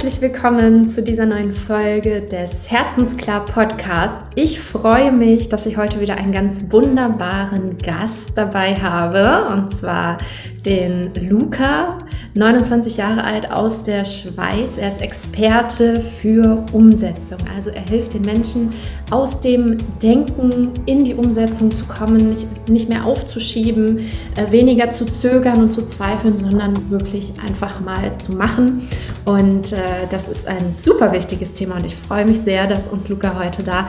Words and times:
Herzlich 0.00 0.20
willkommen 0.20 0.86
zu 0.86 1.02
dieser 1.02 1.26
neuen 1.26 1.52
Folge 1.52 2.20
des 2.20 2.70
Herzensklar 2.70 3.44
Podcasts. 3.44 4.30
Ich 4.36 4.60
freue 4.60 5.10
mich, 5.10 5.48
dass 5.48 5.66
ich 5.66 5.76
heute 5.76 5.98
wieder 5.98 6.16
einen 6.16 6.30
ganz 6.30 6.70
wunderbaren 6.70 7.76
Gast 7.78 8.38
dabei 8.38 8.76
habe 8.76 9.52
und 9.52 9.74
zwar 9.74 10.18
den 10.64 11.12
Luca, 11.14 11.98
29 12.38 12.96
Jahre 12.96 13.24
alt 13.24 13.50
aus 13.50 13.82
der 13.82 14.04
Schweiz. 14.04 14.78
Er 14.78 14.86
ist 14.86 15.02
Experte 15.02 16.00
für 16.00 16.64
Umsetzung. 16.72 17.38
Also 17.52 17.70
er 17.70 17.82
hilft 17.82 18.14
den 18.14 18.22
Menschen 18.22 18.72
aus 19.10 19.40
dem 19.40 19.76
Denken 20.00 20.70
in 20.86 21.04
die 21.04 21.14
Umsetzung 21.14 21.72
zu 21.74 21.84
kommen, 21.86 22.30
nicht, 22.30 22.68
nicht 22.68 22.88
mehr 22.88 23.04
aufzuschieben, 23.04 23.98
äh, 24.36 24.52
weniger 24.52 24.92
zu 24.92 25.04
zögern 25.06 25.60
und 25.60 25.72
zu 25.72 25.82
zweifeln, 25.84 26.36
sondern 26.36 26.90
wirklich 26.90 27.32
einfach 27.44 27.80
mal 27.80 28.16
zu 28.18 28.32
machen. 28.32 28.88
Und 29.24 29.72
äh, 29.72 29.76
das 30.08 30.28
ist 30.28 30.46
ein 30.46 30.72
super 30.72 31.10
wichtiges 31.10 31.54
Thema 31.54 31.76
und 31.76 31.86
ich 31.86 31.96
freue 31.96 32.24
mich 32.24 32.38
sehr, 32.38 32.68
dass 32.68 32.86
uns 32.86 33.08
Luca 33.08 33.36
heute 33.36 33.64
da 33.64 33.88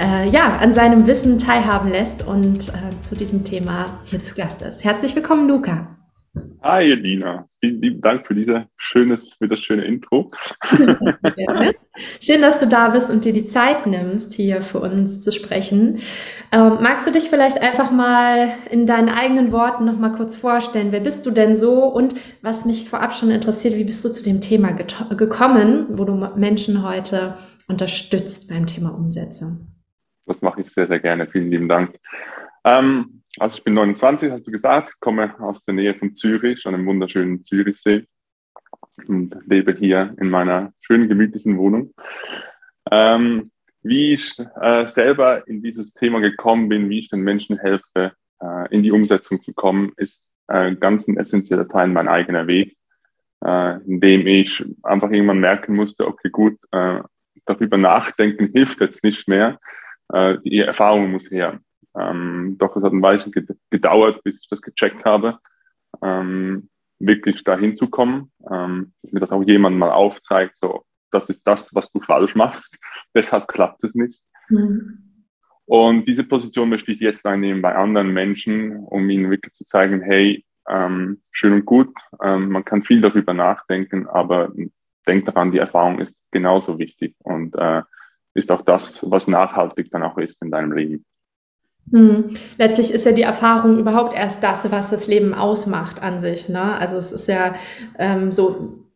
äh, 0.00 0.28
ja, 0.28 0.58
an 0.58 0.72
seinem 0.72 1.08
Wissen 1.08 1.40
teilhaben 1.40 1.90
lässt 1.90 2.24
und 2.24 2.68
äh, 2.68 3.00
zu 3.00 3.16
diesem 3.16 3.42
Thema 3.42 3.86
hier 4.04 4.20
zu 4.20 4.36
Gast 4.36 4.62
ist. 4.62 4.84
Herzlich 4.84 5.16
willkommen, 5.16 5.48
Luca. 5.48 5.97
Hi, 6.62 6.90
Elina. 6.90 7.48
Vielen 7.60 7.80
lieben 7.80 8.00
Dank 8.00 8.26
für, 8.26 8.34
diese 8.34 8.66
schönes, 8.76 9.32
für 9.34 9.48
das 9.48 9.60
schöne 9.60 9.84
Intro. 9.84 10.30
Schön, 12.20 12.42
dass 12.42 12.60
du 12.60 12.66
da 12.66 12.90
bist 12.90 13.10
und 13.10 13.24
dir 13.24 13.32
die 13.32 13.44
Zeit 13.44 13.86
nimmst, 13.86 14.34
hier 14.34 14.62
für 14.62 14.80
uns 14.80 15.22
zu 15.22 15.32
sprechen. 15.32 16.00
Ähm, 16.52 16.78
magst 16.80 17.06
du 17.06 17.12
dich 17.12 17.30
vielleicht 17.30 17.62
einfach 17.62 17.90
mal 17.90 18.50
in 18.70 18.86
deinen 18.86 19.08
eigenen 19.08 19.52
Worten 19.52 19.84
noch 19.84 19.98
mal 19.98 20.12
kurz 20.12 20.36
vorstellen? 20.36 20.92
Wer 20.92 21.00
bist 21.00 21.24
du 21.26 21.30
denn 21.30 21.56
so? 21.56 21.84
Und 21.84 22.14
was 22.42 22.64
mich 22.64 22.88
vorab 22.88 23.14
schon 23.14 23.30
interessiert, 23.30 23.74
wie 23.74 23.84
bist 23.84 24.04
du 24.04 24.10
zu 24.10 24.22
dem 24.22 24.40
Thema 24.40 24.72
gekommen, 24.72 25.86
wo 25.90 26.04
du 26.04 26.14
Menschen 26.36 26.86
heute 26.86 27.34
unterstützt 27.68 28.48
beim 28.48 28.66
Thema 28.66 28.90
Umsetzung? 28.90 29.68
Das 30.26 30.42
mache 30.42 30.60
ich 30.60 30.72
sehr, 30.72 30.86
sehr 30.86 31.00
gerne. 31.00 31.26
Vielen 31.26 31.50
lieben 31.50 31.68
Dank. 31.68 31.98
Ähm, 32.64 33.17
also 33.38 33.56
ich 33.56 33.64
bin 33.64 33.74
29, 33.74 34.30
hast 34.30 34.46
du 34.46 34.50
gesagt, 34.50 34.94
komme 35.00 35.34
aus 35.40 35.64
der 35.64 35.74
Nähe 35.74 35.94
von 35.94 36.14
Zürich, 36.14 36.66
an 36.66 36.74
einem 36.74 36.86
wunderschönen 36.86 37.44
Zürichsee 37.44 38.06
und 39.06 39.36
lebe 39.46 39.74
hier 39.74 40.14
in 40.20 40.30
meiner 40.30 40.72
schönen, 40.80 41.08
gemütlichen 41.08 41.58
Wohnung. 41.58 41.94
Ähm, 42.90 43.50
wie 43.82 44.14
ich 44.14 44.36
äh, 44.60 44.86
selber 44.88 45.46
in 45.46 45.62
dieses 45.62 45.92
Thema 45.92 46.20
gekommen 46.20 46.68
bin, 46.68 46.90
wie 46.90 46.98
ich 47.00 47.08
den 47.08 47.20
Menschen 47.20 47.58
helfe, 47.58 48.12
äh, 48.40 48.74
in 48.74 48.82
die 48.82 48.92
Umsetzung 48.92 49.40
zu 49.40 49.52
kommen, 49.52 49.92
ist 49.96 50.30
äh, 50.48 50.74
ganz 50.74 51.06
ein 51.06 51.16
essentieller 51.16 51.68
Teil 51.68 51.88
mein 51.88 52.08
eigener 52.08 52.46
Weg, 52.46 52.76
äh, 53.44 53.80
in 53.84 54.00
dem 54.00 54.26
ich 54.26 54.64
einfach 54.82 55.10
irgendwann 55.10 55.40
merken 55.40 55.74
musste, 55.74 56.06
okay, 56.06 56.30
gut, 56.30 56.58
äh, 56.72 57.00
darüber 57.46 57.78
nachdenken 57.78 58.50
hilft 58.52 58.80
jetzt 58.80 59.04
nicht 59.04 59.28
mehr, 59.28 59.58
äh, 60.12 60.38
die 60.44 60.60
Erfahrung 60.60 61.10
muss 61.10 61.30
her. 61.30 61.60
Ähm, 61.98 62.56
doch 62.58 62.76
es 62.76 62.82
hat 62.82 62.92
ein 62.92 63.02
Weilchen 63.02 63.32
gedauert, 63.70 64.22
bis 64.22 64.40
ich 64.40 64.48
das 64.48 64.62
gecheckt 64.62 65.04
habe, 65.04 65.38
ähm, 66.02 66.68
wirklich 66.98 67.44
dahin 67.44 67.76
zu 67.76 67.88
kommen, 67.88 68.32
ähm, 68.50 68.92
dass 69.02 69.12
mir 69.12 69.20
das 69.20 69.32
auch 69.32 69.42
jemand 69.42 69.78
mal 69.78 69.90
aufzeigt, 69.90 70.56
so, 70.58 70.84
das 71.10 71.28
ist 71.30 71.46
das, 71.46 71.74
was 71.74 71.90
du 71.92 72.00
falsch 72.00 72.34
machst, 72.34 72.78
deshalb 73.14 73.48
klappt 73.48 73.84
es 73.84 73.94
nicht. 73.94 74.20
Mhm. 74.48 75.04
Und 75.64 76.06
diese 76.06 76.24
Position 76.24 76.70
möchte 76.70 76.92
ich 76.92 77.00
jetzt 77.00 77.26
einnehmen 77.26 77.60
bei 77.60 77.74
anderen 77.74 78.12
Menschen, 78.12 78.76
um 78.76 79.08
ihnen 79.10 79.30
wirklich 79.30 79.52
zu 79.52 79.64
zeigen, 79.64 80.00
hey, 80.00 80.44
ähm, 80.68 81.22
schön 81.30 81.52
und 81.52 81.64
gut, 81.66 81.94
ähm, 82.22 82.50
man 82.50 82.64
kann 82.64 82.82
viel 82.82 83.00
darüber 83.00 83.34
nachdenken, 83.34 84.06
aber 84.06 84.52
denkt 85.06 85.28
daran, 85.28 85.52
die 85.52 85.58
Erfahrung 85.58 85.98
ist 85.98 86.16
genauso 86.30 86.78
wichtig 86.78 87.14
und 87.18 87.54
äh, 87.56 87.82
ist 88.34 88.50
auch 88.50 88.62
das, 88.62 89.10
was 89.10 89.26
nachhaltig 89.28 89.90
dann 89.90 90.02
auch 90.02 90.18
ist 90.18 90.40
in 90.42 90.50
deinem 90.50 90.72
Leben. 90.72 91.04
Mhm. 91.90 92.36
Letztlich 92.56 92.92
ist 92.92 93.06
ja 93.06 93.12
die 93.12 93.22
Erfahrung 93.22 93.78
überhaupt 93.78 94.14
erst 94.14 94.42
das, 94.42 94.70
was 94.70 94.90
das 94.90 95.06
Leben 95.06 95.34
ausmacht 95.34 96.02
an 96.02 96.18
sich. 96.18 96.48
Ne? 96.48 96.78
Also 96.78 96.96
es 96.96 97.12
ist 97.12 97.28
ja 97.28 97.54
ähm, 97.98 98.32
so, 98.32 98.87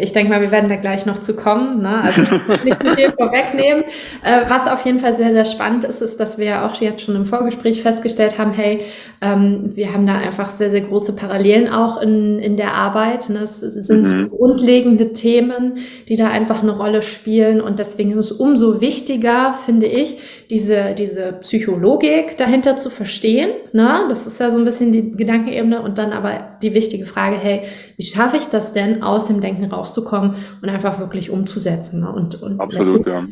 ich 0.00 0.12
denke 0.12 0.30
mal, 0.30 0.40
wir 0.40 0.50
werden 0.50 0.70
da 0.70 0.76
gleich 0.76 1.04
noch 1.04 1.18
zu 1.18 1.36
kommen. 1.36 1.82
Ne? 1.82 2.02
Also 2.02 2.22
nicht 2.64 2.82
zu 2.82 2.94
viel 2.94 3.12
vorwegnehmen. 3.12 3.84
Äh, 4.24 4.48
was 4.48 4.66
auf 4.66 4.84
jeden 4.86 4.98
Fall 4.98 5.14
sehr, 5.14 5.32
sehr 5.32 5.44
spannend 5.44 5.84
ist, 5.84 6.00
ist, 6.00 6.18
dass 6.18 6.38
wir 6.38 6.46
ja 6.46 6.66
auch 6.66 6.74
jetzt 6.80 7.02
schon 7.02 7.14
im 7.14 7.26
Vorgespräch 7.26 7.82
festgestellt 7.82 8.38
haben, 8.38 8.52
hey, 8.54 8.80
ähm, 9.20 9.72
wir 9.74 9.92
haben 9.92 10.06
da 10.06 10.16
einfach 10.16 10.50
sehr, 10.50 10.70
sehr 10.70 10.80
große 10.80 11.14
Parallelen 11.14 11.68
auch 11.68 12.00
in, 12.00 12.38
in 12.38 12.56
der 12.56 12.72
Arbeit. 12.72 13.28
Ne? 13.28 13.40
Es 13.40 13.60
sind 13.60 14.10
mhm. 14.10 14.30
grundlegende 14.30 15.12
Themen, 15.12 15.78
die 16.08 16.16
da 16.16 16.28
einfach 16.28 16.62
eine 16.62 16.72
Rolle 16.72 17.02
spielen. 17.02 17.60
Und 17.60 17.78
deswegen 17.78 18.12
ist 18.12 18.18
es 18.18 18.32
umso 18.32 18.80
wichtiger, 18.80 19.52
finde 19.52 19.86
ich, 19.86 20.16
diese, 20.50 20.94
diese 20.96 21.34
Psychologik 21.40 22.38
dahinter 22.38 22.78
zu 22.78 22.88
verstehen. 22.88 23.50
Ne? 23.72 24.06
Das 24.08 24.26
ist 24.26 24.40
ja 24.40 24.50
so 24.50 24.58
ein 24.58 24.64
bisschen 24.64 24.92
die 24.92 25.12
Gedankenebene. 25.12 25.82
Und 25.82 25.98
dann 25.98 26.12
aber 26.12 26.56
die 26.62 26.72
wichtige 26.72 27.04
Frage, 27.04 27.36
hey, 27.36 27.62
wie 27.98 28.04
schaffe 28.04 28.38
ich 28.38 28.46
das 28.46 28.72
denn, 28.72 29.02
aus 29.02 29.26
dem 29.26 29.40
Denken 29.42 29.57
rauszukommen 29.64 30.34
und 30.62 30.68
einfach 30.68 30.98
wirklich 30.98 31.30
umzusetzen 31.30 32.00
ne? 32.00 32.12
und, 32.12 32.40
und 32.42 32.60
Absolut, 32.60 33.06
ja. 33.06 33.22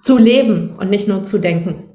zu 0.00 0.18
leben 0.18 0.70
und 0.78 0.90
nicht 0.90 1.08
nur 1.08 1.24
zu 1.24 1.38
denken. 1.38 1.92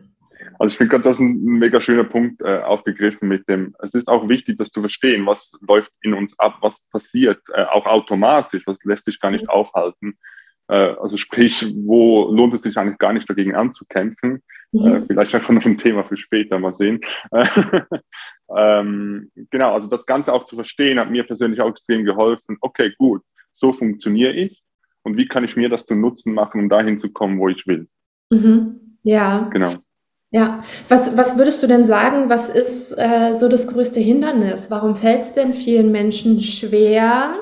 Also 0.60 0.74
ich 0.74 0.78
finde 0.78 0.92
gerade 0.92 1.04
das 1.04 1.20
ein 1.20 1.44
mega 1.44 1.80
schöner 1.82 2.04
Punkt 2.04 2.42
äh, 2.42 2.60
aufgegriffen 2.60 3.28
mit 3.28 3.48
dem, 3.48 3.76
es 3.80 3.94
ist 3.94 4.08
auch 4.08 4.28
wichtig, 4.28 4.58
das 4.58 4.72
zu 4.72 4.82
verstehen, 4.82 5.26
was 5.26 5.52
läuft 5.68 5.92
in 6.02 6.14
uns 6.14 6.38
ab, 6.40 6.58
was 6.62 6.80
passiert, 6.92 7.42
äh, 7.54 7.64
auch 7.66 7.86
automatisch, 7.86 8.64
was 8.66 8.78
lässt 8.84 9.06
sich 9.06 9.20
gar 9.20 9.32
nicht 9.32 9.44
mhm. 9.44 9.50
aufhalten. 9.50 10.18
Äh, 10.68 10.96
also 11.00 11.18
sprich, 11.18 11.66
wo 11.76 12.32
lohnt 12.32 12.54
es 12.56 12.64
sich 12.64 12.78
eigentlich 12.78 12.98
gar 12.98 13.14
nicht 13.14 13.30
dagegen 13.30 13.56
anzukämpfen? 13.56 14.42
Mhm. 14.72 14.88
Äh, 14.88 15.02
vielleicht 15.06 15.36
einfach 15.36 15.54
noch 15.54 15.66
ein 15.66 15.78
Thema 15.78 16.04
für 16.04 16.18
später, 16.18 16.60
mal 16.60 16.74
sehen. 16.74 17.02
ähm, 18.56 19.32
genau, 19.50 19.74
also 19.74 19.88
das 19.88 20.06
Ganze 20.06 20.34
auch 20.34 20.46
zu 20.46 20.56
verstehen, 20.56 21.00
hat 21.00 21.10
mir 21.10 21.24
persönlich 21.24 21.62
auch 21.62 21.70
extrem 21.70 22.04
geholfen. 22.04 22.58
Okay, 22.62 22.94
gut, 22.98 23.22
so 23.54 23.74
funktioniere 23.74 24.34
ich 24.34 24.64
und 25.04 25.18
wie 25.18 25.28
kann 25.28 25.44
ich 25.44 25.56
mir 25.56 25.70
das 25.70 25.86
zu 25.86 25.96
Nutzen 25.96 26.34
machen, 26.34 26.62
um 26.62 26.70
dahin 26.70 27.00
zu 27.00 27.10
kommen, 27.10 27.40
wo 27.40 27.50
ich 27.50 27.66
will. 27.68 27.88
Mhm. 28.30 28.98
Ja. 29.04 29.50
Genau. 29.52 29.74
Ja, 30.30 30.62
was, 30.90 31.18
was 31.18 31.38
würdest 31.38 31.64
du 31.64 31.68
denn 31.68 31.86
sagen, 31.86 32.30
was 32.30 32.50
ist 32.50 32.92
äh, 32.98 33.34
so 33.34 33.48
das 33.48 33.68
größte 33.68 34.02
Hindernis? 34.02 34.70
Warum 34.70 34.98
fällt 34.98 35.22
es 35.22 35.34
denn 35.34 35.54
vielen 35.54 35.90
Menschen 35.92 36.42
schwer, 36.42 37.38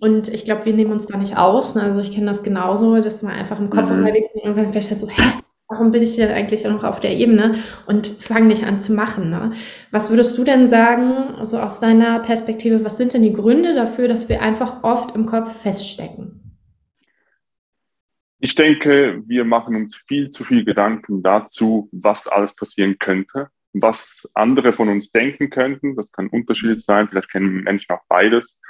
und 0.00 0.28
ich 0.28 0.46
glaube, 0.46 0.64
wir 0.64 0.72
nehmen 0.72 0.92
uns 0.92 1.06
da 1.06 1.18
nicht 1.18 1.36
aus. 1.36 1.74
Ne? 1.74 1.82
Also 1.82 2.00
ich 2.00 2.12
kenne 2.12 2.26
das 2.26 2.42
genauso, 2.42 3.00
dass 3.02 3.22
man 3.22 3.32
einfach 3.32 3.60
im 3.60 3.68
Kopf 3.68 3.90
mhm. 3.90 3.98
unterwegs 3.98 4.28
ist 4.28 4.34
und 4.34 4.48
irgendwann 4.48 4.72
feststellt 4.72 5.00
so, 5.00 5.08
hä, 5.08 5.22
warum 5.70 5.92
bin 5.92 6.02
ich 6.02 6.16
denn 6.16 6.32
eigentlich 6.32 6.64
noch 6.64 6.82
auf 6.82 6.98
der 6.98 7.16
Ebene 7.16 7.54
und 7.86 8.08
fange 8.08 8.46
nicht 8.46 8.64
an 8.64 8.80
zu 8.80 8.92
machen. 8.92 9.30
Ne? 9.30 9.52
Was 9.92 10.10
würdest 10.10 10.36
du 10.36 10.42
denn 10.42 10.66
sagen, 10.66 11.36
also 11.36 11.60
aus 11.60 11.78
deiner 11.78 12.18
Perspektive, 12.18 12.84
was 12.84 12.96
sind 12.96 13.14
denn 13.14 13.22
die 13.22 13.32
Gründe 13.32 13.74
dafür, 13.74 14.08
dass 14.08 14.28
wir 14.28 14.42
einfach 14.42 14.82
oft 14.82 15.14
im 15.14 15.26
Kopf 15.26 15.62
feststecken? 15.62 16.58
Ich 18.40 18.56
denke, 18.56 19.22
wir 19.26 19.44
machen 19.44 19.76
uns 19.76 19.96
viel 20.08 20.30
zu 20.30 20.44
viel 20.44 20.64
Gedanken 20.64 21.22
dazu, 21.22 21.88
was 21.92 22.26
alles 22.26 22.54
passieren 22.54 22.98
könnte, 22.98 23.48
was 23.72 24.28
andere 24.34 24.72
von 24.72 24.88
uns 24.88 25.12
denken 25.12 25.50
könnten. 25.50 25.94
Das 25.94 26.10
kann 26.10 26.28
unterschiedlich 26.28 26.84
sein, 26.84 27.06
vielleicht 27.08 27.30
kennen 27.30 27.62
Menschen 27.62 27.92
auch 27.92 28.02
beides. 28.08 28.60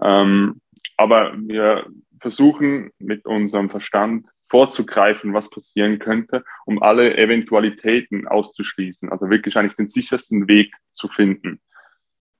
Ähm, 0.00 0.60
aber 0.96 1.34
wir 1.36 1.86
versuchen 2.20 2.92
mit 2.98 3.26
unserem 3.26 3.68
Verstand 3.68 4.26
vorzugreifen, 4.48 5.34
was 5.34 5.50
passieren 5.50 5.98
könnte, 5.98 6.44
um 6.64 6.82
alle 6.82 7.16
Eventualitäten 7.16 8.28
auszuschließen, 8.28 9.10
also 9.10 9.30
wirklich 9.30 9.56
eigentlich 9.56 9.76
den 9.76 9.88
sichersten 9.88 10.48
Weg 10.48 10.74
zu 10.92 11.08
finden. 11.08 11.60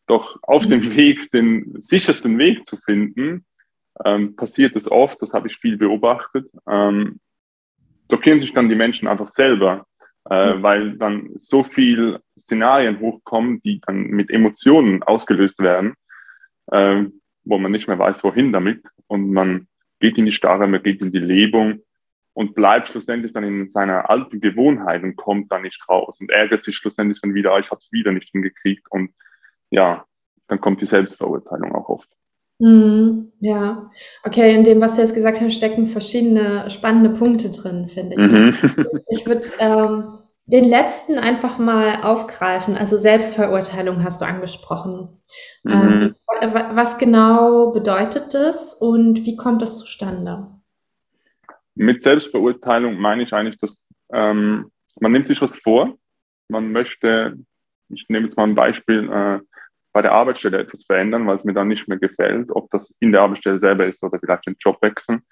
Doch 0.07 0.39
auf 0.43 0.67
dem 0.67 0.81
mhm. 0.81 0.97
Weg, 0.97 1.31
den 1.33 1.81
sichersten 1.81 2.39
Weg 2.39 2.67
zu 2.67 2.77
finden, 2.77 3.45
ähm, 4.05 4.37
passiert 4.37 4.77
es 4.77 4.91
oft, 4.91 5.21
das 5.21 5.33
habe 5.33 5.49
ich 5.49 5.57
viel 5.57 5.77
beobachtet, 5.77 6.49
ähm, 6.69 7.19
blockieren 8.09 8.41
sich 8.41 8.53
dann 8.53 8.69
die 8.69 8.75
Menschen 8.75 9.09
einfach 9.09 9.31
selber, 9.31 9.87
äh, 10.31 10.55
mhm. 10.55 10.63
weil 10.63 10.99
dann 10.99 11.31
so 11.41 11.65
viel 11.65 12.21
Szenarien 12.39 13.01
hochkommen, 13.01 13.61
die 13.63 13.81
dann 13.85 14.03
mit 14.09 14.31
Emotionen 14.31 15.03
ausgelöst 15.03 15.59
werden, 15.59 15.95
äh, 16.67 17.05
wo 17.45 17.59
man 17.59 17.73
nicht 17.73 17.89
mehr 17.89 17.99
weiß, 17.99 18.23
wohin 18.23 18.53
damit. 18.53 18.85
Und 19.09 19.33
man 19.33 19.67
geht 19.99 20.19
in 20.19 20.27
die 20.27 20.33
Starre, 20.33 20.67
man 20.67 20.83
geht 20.83 21.01
in 21.01 21.11
die 21.11 21.19
Lebung 21.19 21.81
und 22.37 22.55
bleibt 22.55 22.89
schlussendlich 22.89 23.33
dann 23.33 23.45
in 23.45 23.71
seiner 23.71 24.11
alten 24.11 24.43
Gewohnheit 24.43 25.03
und 25.03 25.17
kommt 25.17 25.51
dann 25.51 25.63
nicht 25.63 25.89
raus 25.89 26.21
und 26.21 26.31
ärgert 26.31 26.63
sich 26.63 26.77
schlussendlich 26.77 27.19
dann 27.23 27.33
wieder, 27.33 27.55
ah, 27.55 27.59
ich 27.59 27.71
habe 27.71 27.81
es 27.81 27.91
wieder 27.93 28.13
nicht 28.13 28.29
hingekriegt. 28.31 28.87
Und 28.91 29.15
ja, 29.71 30.05
dann 30.47 30.61
kommt 30.61 30.83
die 30.83 30.87
Selbstverurteilung 30.87 31.75
auch 31.75 31.89
oft. 31.89 32.11
Mhm, 32.59 33.33
ja, 33.41 33.91
okay, 34.23 34.55
in 34.55 34.65
dem, 34.65 34.83
was 34.83 34.97
du 34.97 35.01
jetzt 35.01 35.15
gesagt 35.15 35.41
hast, 35.41 35.55
stecken 35.55 35.87
verschiedene 35.87 36.69
spannende 36.69 37.09
Punkte 37.09 37.51
drin, 37.51 37.89
finde 37.89 38.17
ich. 38.17 38.31
Mhm. 38.31 38.99
Ich 39.09 39.27
würde 39.27 39.49
ähm, 39.59 40.19
den 40.45 40.65
letzten 40.65 41.19
einfach 41.19 41.59
mal 41.59 42.03
aufgreifen. 42.03 42.77
Also 42.77 42.99
Selbstverurteilung 42.99 44.05
hast 44.05 44.21
du 44.21 44.27
angesprochen. 44.27 45.23
Mhm. 45.63 46.15
Ähm, 46.43 46.55
Was 46.75 46.99
genau 46.99 47.71
bedeutet 47.71 48.35
das 48.35 48.75
und 48.75 49.25
wie 49.25 49.37
kommt 49.37 49.63
das 49.63 49.79
zustande? 49.79 50.49
Mit 51.77 52.03
Selbstverurteilung 52.03 52.99
meine 52.99 53.23
ich 53.23 53.33
eigentlich, 53.33 53.59
dass 53.59 53.81
ähm, 54.13 54.71
man 54.99 55.13
nimmt 55.13 55.29
sich 55.29 55.41
was 55.43 55.57
vor, 55.57 55.97
man 56.49 56.73
möchte, 56.73 57.37
ich 57.91 58.07
nehme 58.09 58.27
jetzt 58.27 58.37
mal 58.37 58.45
ein 58.45 58.55
Beispiel, 58.55 59.09
äh, 59.11 59.41
bei 59.93 60.03
der 60.03 60.13
Arbeitsstelle 60.13 60.59
etwas 60.59 60.85
verändern, 60.85 61.27
weil 61.27 61.37
es 61.37 61.45
mir 61.45 61.53
dann 61.53 61.69
nicht 61.69 61.87
mehr 61.87 61.99
gefällt, 61.99 62.51
ob 62.51 62.71
das 62.71 62.95
in 63.01 63.13
der 63.13 63.23
Arbeitsstelle 63.23 63.59
selber 63.59 63.87
ist 63.87 64.03
oder 64.03 64.19
vielleicht 64.19 64.47
den 64.47 64.57
Job 64.59 64.79
wechseln. 64.81 65.23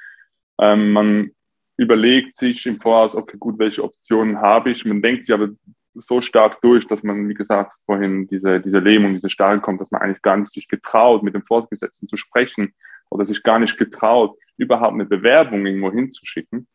Ähm, 0.61 0.93
man 0.93 1.31
überlegt 1.77 2.37
sich 2.37 2.65
im 2.67 2.81
Voraus, 2.81 3.15
okay, 3.15 3.37
gut, 3.39 3.59
welche 3.59 3.83
Optionen 3.83 4.41
habe 4.41 4.71
ich? 4.71 4.85
Man 4.85 5.03
denkt 5.03 5.25
sich 5.25 5.35
aber 5.35 5.49
so 5.95 6.21
stark 6.21 6.61
durch, 6.61 6.87
dass 6.89 7.03
man, 7.03 7.29
wie 7.29 7.35
gesagt, 7.35 7.73
vorhin 7.87 8.27
diese, 8.27 8.61
diese 8.61 8.79
Lähmung, 8.81 9.15
diese 9.15 9.31
Starke 9.31 9.61
kommt, 9.61 9.81
dass 9.81 9.91
man 9.91 10.03
eigentlich 10.03 10.23
gar 10.23 10.37
nicht 10.37 10.53
sich 10.53 10.69
getraut, 10.69 11.23
mit 11.23 11.35
dem 11.35 11.43
Vorgesetzten 11.43 12.07
zu 12.07 12.17
sprechen 12.17 12.75
oder 13.15 13.25
sich 13.25 13.45
gar 13.45 13.61
nicht 13.61 13.79
getraut, 13.79 14.37
überhaupt 14.57 14.95
eine 14.95 15.05
Bewerbung 15.05 15.65
irgendwo 15.65 15.93
hinzuschicken. 15.93 16.67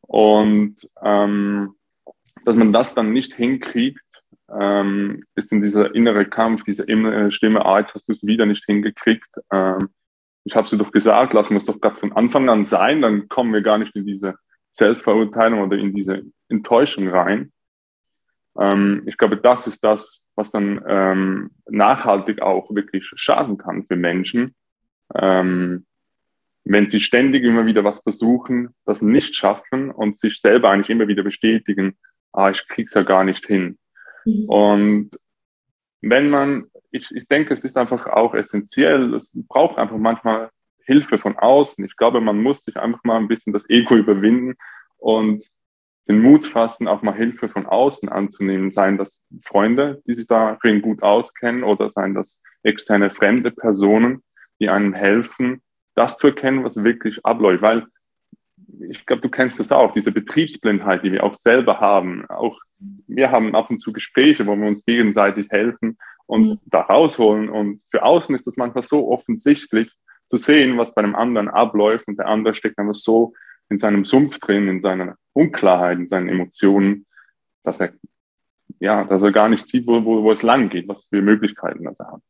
Und 0.00 0.90
ähm, 1.02 1.76
dass 2.44 2.56
man 2.56 2.72
das 2.72 2.96
dann 2.96 3.12
nicht 3.12 3.34
hinkriegt, 3.34 4.24
ähm, 4.52 5.20
ist 5.36 5.52
dann 5.52 5.62
dieser 5.62 5.94
innere 5.94 6.26
Kampf, 6.26 6.64
diese 6.64 6.82
innere 6.82 7.30
Stimme, 7.30 7.64
ah, 7.64 7.78
jetzt 7.78 7.94
hast 7.94 8.08
du 8.08 8.12
es 8.12 8.26
wieder 8.26 8.44
nicht 8.44 8.64
hingekriegt. 8.64 9.30
Ähm, 9.52 9.90
ich 10.42 10.56
habe 10.56 10.64
es 10.64 10.72
dir 10.72 10.78
doch 10.78 10.90
gesagt, 10.90 11.32
lassen 11.32 11.54
wir 11.54 11.60
es 11.60 11.66
doch 11.66 11.80
gerade 11.80 11.96
von 11.96 12.12
Anfang 12.12 12.48
an 12.48 12.66
sein, 12.66 13.00
dann 13.00 13.28
kommen 13.28 13.52
wir 13.52 13.62
gar 13.62 13.78
nicht 13.78 13.94
in 13.94 14.04
diese 14.04 14.34
Selbstverurteilung 14.72 15.60
oder 15.60 15.76
in 15.76 15.94
diese 15.94 16.22
Enttäuschung 16.48 17.06
rein. 17.06 17.52
Ähm, 18.58 19.04
ich 19.06 19.16
glaube, 19.16 19.36
das 19.36 19.68
ist 19.68 19.84
das, 19.84 20.24
was 20.34 20.50
dann 20.50 20.82
ähm, 20.88 21.50
nachhaltig 21.68 22.42
auch 22.42 22.74
wirklich 22.74 23.08
schaden 23.14 23.58
kann 23.58 23.84
für 23.86 23.94
Menschen. 23.94 24.56
Ähm, 25.14 25.86
wenn 26.64 26.88
sie 26.88 27.00
ständig 27.00 27.44
immer 27.44 27.66
wieder 27.66 27.84
was 27.84 28.00
versuchen, 28.02 28.74
das 28.84 29.00
nicht 29.02 29.34
schaffen 29.34 29.90
und 29.90 30.18
sich 30.18 30.40
selber 30.40 30.70
eigentlich 30.70 30.90
immer 30.90 31.08
wieder 31.08 31.22
bestätigen, 31.22 31.96
ah, 32.32 32.50
ich 32.50 32.66
krieg's 32.68 32.94
ja 32.94 33.02
gar 33.02 33.24
nicht 33.24 33.46
hin. 33.46 33.78
Mhm. 34.24 34.44
Und 34.48 35.10
wenn 36.02 36.30
man, 36.30 36.66
ich, 36.90 37.10
ich 37.10 37.26
denke, 37.28 37.54
es 37.54 37.64
ist 37.64 37.76
einfach 37.76 38.06
auch 38.06 38.34
essentiell, 38.34 39.14
es 39.14 39.32
braucht 39.48 39.78
einfach 39.78 39.96
manchmal 39.96 40.50
Hilfe 40.84 41.18
von 41.18 41.36
außen. 41.36 41.84
Ich 41.84 41.96
glaube, 41.96 42.20
man 42.20 42.42
muss 42.42 42.64
sich 42.64 42.76
einfach 42.76 43.04
mal 43.04 43.16
ein 43.16 43.28
bisschen 43.28 43.52
das 43.52 43.68
Ego 43.68 43.96
überwinden 43.96 44.54
und 44.98 45.44
den 46.08 46.20
Mut 46.20 46.46
fassen, 46.46 46.88
auch 46.88 47.02
mal 47.02 47.14
Hilfe 47.14 47.48
von 47.48 47.66
außen 47.66 48.08
anzunehmen, 48.08 48.72
seien 48.72 48.98
das 48.98 49.22
Freunde, 49.42 50.02
die 50.06 50.14
sich 50.14 50.26
darin 50.26 50.82
gut 50.82 51.02
auskennen 51.02 51.62
oder 51.62 51.90
seien 51.90 52.14
das 52.14 52.40
externe 52.62 53.10
fremde 53.10 53.52
Personen, 53.52 54.22
die 54.60 54.68
einem 54.68 54.94
helfen, 54.94 55.62
das 55.94 56.16
zu 56.16 56.28
erkennen, 56.28 56.64
was 56.64 56.76
wirklich 56.76 57.24
abläuft. 57.24 57.62
Weil 57.62 57.86
ich 58.88 59.04
glaube, 59.06 59.22
du 59.22 59.28
kennst 59.28 59.58
das 59.60 59.72
auch, 59.72 59.92
diese 59.92 60.12
Betriebsblindheit, 60.12 61.02
die 61.02 61.12
wir 61.12 61.24
auch 61.24 61.34
selber 61.34 61.80
haben. 61.80 62.26
Auch 62.28 62.60
wir 63.06 63.30
haben 63.30 63.54
ab 63.54 63.70
und 63.70 63.80
zu 63.80 63.92
Gespräche, 63.92 64.46
wo 64.46 64.56
wir 64.56 64.68
uns 64.68 64.84
gegenseitig 64.84 65.50
helfen, 65.50 65.98
uns 66.26 66.54
mhm. 66.54 66.60
da 66.66 66.82
rausholen. 66.82 67.48
Und 67.48 67.82
für 67.90 68.02
außen 68.02 68.34
ist 68.34 68.46
das 68.46 68.56
manchmal 68.56 68.84
so 68.84 69.10
offensichtlich 69.10 69.90
zu 70.28 70.36
sehen, 70.36 70.78
was 70.78 70.94
bei 70.94 71.02
einem 71.02 71.16
anderen 71.16 71.48
abläuft. 71.48 72.06
Und 72.08 72.18
der 72.18 72.28
andere 72.28 72.54
steckt 72.54 72.78
einfach 72.78 72.94
so 72.94 73.34
in 73.68 73.78
seinem 73.78 74.04
Sumpf 74.04 74.38
drin, 74.38 74.68
in 74.68 74.82
seiner 74.82 75.16
Unklarheit, 75.32 75.98
in 75.98 76.08
seinen 76.08 76.28
Emotionen, 76.28 77.06
dass 77.62 77.80
er, 77.80 77.92
ja, 78.78 79.04
dass 79.04 79.22
er 79.22 79.32
gar 79.32 79.48
nicht 79.48 79.66
sieht, 79.66 79.86
wo, 79.86 80.04
wo, 80.04 80.22
wo 80.22 80.32
es 80.32 80.42
lang 80.42 80.68
geht, 80.70 80.88
was 80.88 81.04
für 81.04 81.22
Möglichkeiten 81.22 81.84
das 81.84 81.98
er 82.00 82.12
hat. 82.12 82.22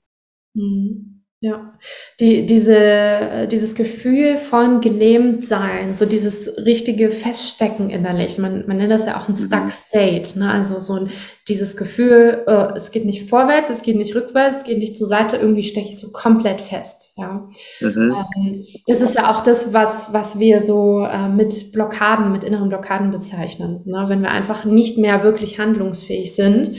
Mhm. 0.55 1.20
Ja, 1.43 1.73
die, 2.21 2.45
diese, 2.45 3.49
dieses 3.51 3.75
Gefühl 3.75 4.37
von 4.37 4.83
gelähmt 4.83 5.47
sein, 5.47 5.95
so 5.95 6.05
dieses 6.05 6.67
richtige 6.67 7.11
Feststecken 7.11 7.89
innerlich. 7.89 8.37
Man, 8.37 8.67
man 8.67 8.77
nennt 8.77 8.93
das 8.93 9.07
ja 9.07 9.19
auch 9.19 9.27
ein 9.27 9.35
Stuck 9.35 9.65
mhm. 9.65 9.71
State. 9.71 10.39
Ne? 10.39 10.51
Also 10.53 10.81
so 10.81 10.97
ein, 10.97 11.11
dieses 11.49 11.79
Gefühl, 11.79 12.45
äh, 12.47 12.75
es 12.77 12.91
geht 12.91 13.07
nicht 13.07 13.31
vorwärts, 13.31 13.71
es 13.71 13.81
geht 13.81 13.97
nicht 13.97 14.15
rückwärts, 14.15 14.59
es 14.59 14.65
geht 14.65 14.77
nicht 14.77 14.99
zur 14.99 15.07
Seite, 15.07 15.39
irgendwie 15.39 15.63
stecke 15.63 15.89
ich 15.89 15.99
so 15.99 16.13
komplett 16.13 16.61
fest. 16.61 17.15
Ja? 17.17 17.49
Mhm. 17.81 18.15
Ähm, 18.37 18.65
das 18.87 19.01
ist 19.01 19.15
ja 19.15 19.31
auch 19.31 19.43
das, 19.43 19.73
was, 19.73 20.13
was 20.13 20.39
wir 20.39 20.61
so 20.61 21.07
äh, 21.11 21.31
mit 21.31 21.73
Blockaden, 21.73 22.33
mit 22.33 22.45
inneren 22.45 22.69
Blockaden 22.69 23.11
bezeichnen. 23.11 23.81
Ne? 23.87 24.05
Wenn 24.09 24.21
wir 24.21 24.31
einfach 24.31 24.67
nicht 24.67 24.99
mehr 24.99 25.23
wirklich 25.23 25.59
handlungsfähig 25.59 26.35
sind. 26.35 26.77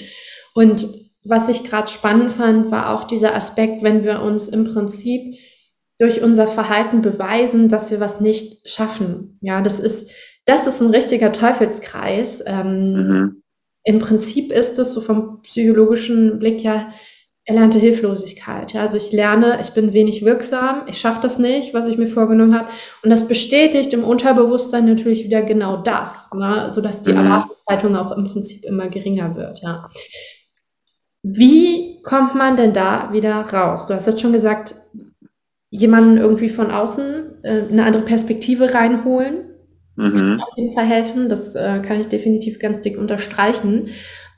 Und 0.53 1.00
was 1.23 1.49
ich 1.49 1.63
gerade 1.63 1.89
spannend 1.89 2.31
fand, 2.31 2.71
war 2.71 2.93
auch 2.93 3.03
dieser 3.03 3.35
Aspekt, 3.35 3.83
wenn 3.83 4.03
wir 4.03 4.21
uns 4.21 4.49
im 4.49 4.65
Prinzip 4.65 5.37
durch 5.99 6.23
unser 6.23 6.47
Verhalten 6.47 7.01
beweisen, 7.01 7.69
dass 7.69 7.91
wir 7.91 7.99
was 7.99 8.21
nicht 8.21 8.67
schaffen. 8.67 9.37
Ja, 9.41 9.61
das 9.61 9.79
ist, 9.79 10.11
das 10.45 10.65
ist 10.65 10.81
ein 10.81 10.89
richtiger 10.89 11.31
Teufelskreis. 11.31 12.43
Ähm, 12.47 12.93
mhm. 12.93 13.43
Im 13.83 13.99
Prinzip 13.99 14.51
ist 14.51 14.79
es 14.79 14.93
so 14.93 15.01
vom 15.01 15.41
psychologischen 15.43 16.39
Blick 16.39 16.63
ja 16.63 16.91
erlernte 17.45 17.79
Hilflosigkeit. 17.79 18.73
Ja, 18.73 18.81
also 18.81 18.97
ich 18.97 19.11
lerne, 19.11 19.59
ich 19.61 19.71
bin 19.71 19.93
wenig 19.93 20.23
wirksam, 20.23 20.83
ich 20.87 20.99
schaffe 20.99 21.21
das 21.21 21.39
nicht, 21.39 21.73
was 21.73 21.87
ich 21.87 21.97
mir 21.97 22.07
vorgenommen 22.07 22.57
habe. 22.57 22.69
Und 23.03 23.09
das 23.09 23.27
bestätigt 23.27 23.93
im 23.93 24.03
Unterbewusstsein 24.03 24.85
natürlich 24.85 25.23
wieder 25.23 25.41
genau 25.41 25.77
das, 25.77 26.31
ne? 26.33 26.69
sodass 26.69 27.01
die 27.01 27.11
mhm. 27.11 27.17
Erwartungshaltung 27.17 27.95
auch 27.95 28.15
im 28.15 28.25
Prinzip 28.25 28.63
immer 28.65 28.89
geringer 28.89 29.35
wird. 29.35 29.61
Ja. 29.61 29.89
Wie 31.23 32.01
kommt 32.03 32.35
man 32.35 32.55
denn 32.55 32.73
da 32.73 33.09
wieder 33.11 33.35
raus? 33.35 33.87
Du 33.87 33.93
hast 33.93 34.07
jetzt 34.07 34.21
schon 34.21 34.33
gesagt, 34.33 34.75
jemanden 35.69 36.17
irgendwie 36.17 36.49
von 36.49 36.71
außen 36.71 37.43
äh, 37.43 37.63
eine 37.69 37.85
andere 37.85 38.03
Perspektive 38.03 38.73
reinholen. 38.73 39.51
Mhm. 39.95 40.41
Auf 40.41 40.57
jeden 40.57 40.73
Fall 40.73 40.85
helfen. 40.85 41.29
Das 41.29 41.55
äh, 41.55 41.79
kann 41.79 41.99
ich 41.99 42.07
definitiv 42.07 42.59
ganz 42.59 42.81
dick 42.81 42.97
unterstreichen. 42.97 43.89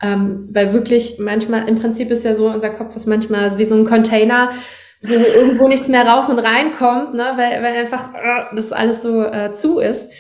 Ähm, 0.01 0.49
weil 0.51 0.73
wirklich 0.73 1.17
manchmal, 1.19 1.67
im 1.69 1.79
Prinzip 1.79 2.11
ist 2.11 2.25
ja 2.25 2.35
so, 2.35 2.49
unser 2.49 2.69
Kopf 2.69 2.95
ist 2.95 3.07
manchmal 3.07 3.57
wie 3.57 3.65
so 3.65 3.75
ein 3.75 3.85
Container, 3.85 4.51
wo 5.01 5.13
irgendwo 5.13 5.67
nichts 5.67 5.87
mehr 5.87 6.05
raus 6.05 6.29
und 6.29 6.39
reinkommt, 6.39 7.13
ne? 7.13 7.31
weil, 7.35 7.63
weil 7.63 7.75
einfach 7.75 8.13
äh, 8.13 8.55
das 8.55 8.73
alles 8.73 9.01
so 9.01 9.23
äh, 9.23 9.53
zu 9.53 9.79
ist. 9.79 10.11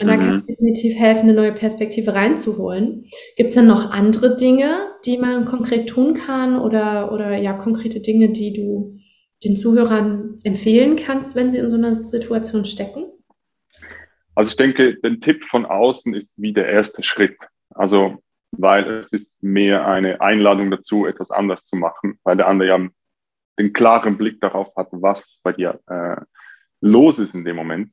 Und 0.00 0.08
da 0.08 0.16
mhm. 0.16 0.20
kann 0.20 0.34
es 0.34 0.46
definitiv 0.46 0.98
helfen, 0.98 1.28
eine 1.28 1.34
neue 1.34 1.52
Perspektive 1.52 2.14
reinzuholen. 2.14 3.04
Gibt 3.36 3.50
es 3.50 3.54
denn 3.54 3.66
noch 3.66 3.92
andere 3.92 4.36
Dinge, 4.36 4.88
die 5.04 5.18
man 5.18 5.44
konkret 5.44 5.88
tun 5.88 6.14
kann 6.14 6.58
oder, 6.58 7.12
oder 7.12 7.36
ja, 7.36 7.52
konkrete 7.52 8.00
Dinge, 8.00 8.30
die 8.30 8.52
du 8.52 8.94
den 9.44 9.56
Zuhörern 9.56 10.36
empfehlen 10.42 10.96
kannst, 10.96 11.36
wenn 11.36 11.50
sie 11.50 11.58
in 11.58 11.70
so 11.70 11.76
einer 11.76 11.94
Situation 11.94 12.64
stecken? 12.64 13.04
Also 14.34 14.50
ich 14.50 14.56
denke, 14.56 14.96
der 14.96 15.20
Tipp 15.20 15.44
von 15.44 15.64
außen 15.64 16.14
ist 16.14 16.32
wie 16.36 16.52
der 16.52 16.68
erste 16.68 17.02
Schritt. 17.02 17.36
Also, 17.70 18.18
weil 18.50 18.98
es 18.98 19.12
ist 19.12 19.32
mehr 19.42 19.86
eine 19.86 20.20
Einladung 20.20 20.70
dazu, 20.70 21.06
etwas 21.06 21.30
anders 21.30 21.64
zu 21.64 21.76
machen, 21.76 22.18
weil 22.24 22.36
der 22.36 22.48
andere 22.48 22.68
ja 22.68 22.88
den 23.58 23.72
klaren 23.72 24.18
Blick 24.18 24.40
darauf 24.40 24.74
hat, 24.76 24.88
was 24.90 25.40
bei 25.44 25.52
dir 25.52 25.80
äh, 25.86 26.16
los 26.80 27.20
ist 27.20 27.34
in 27.34 27.44
dem 27.44 27.56
Moment. 27.56 27.92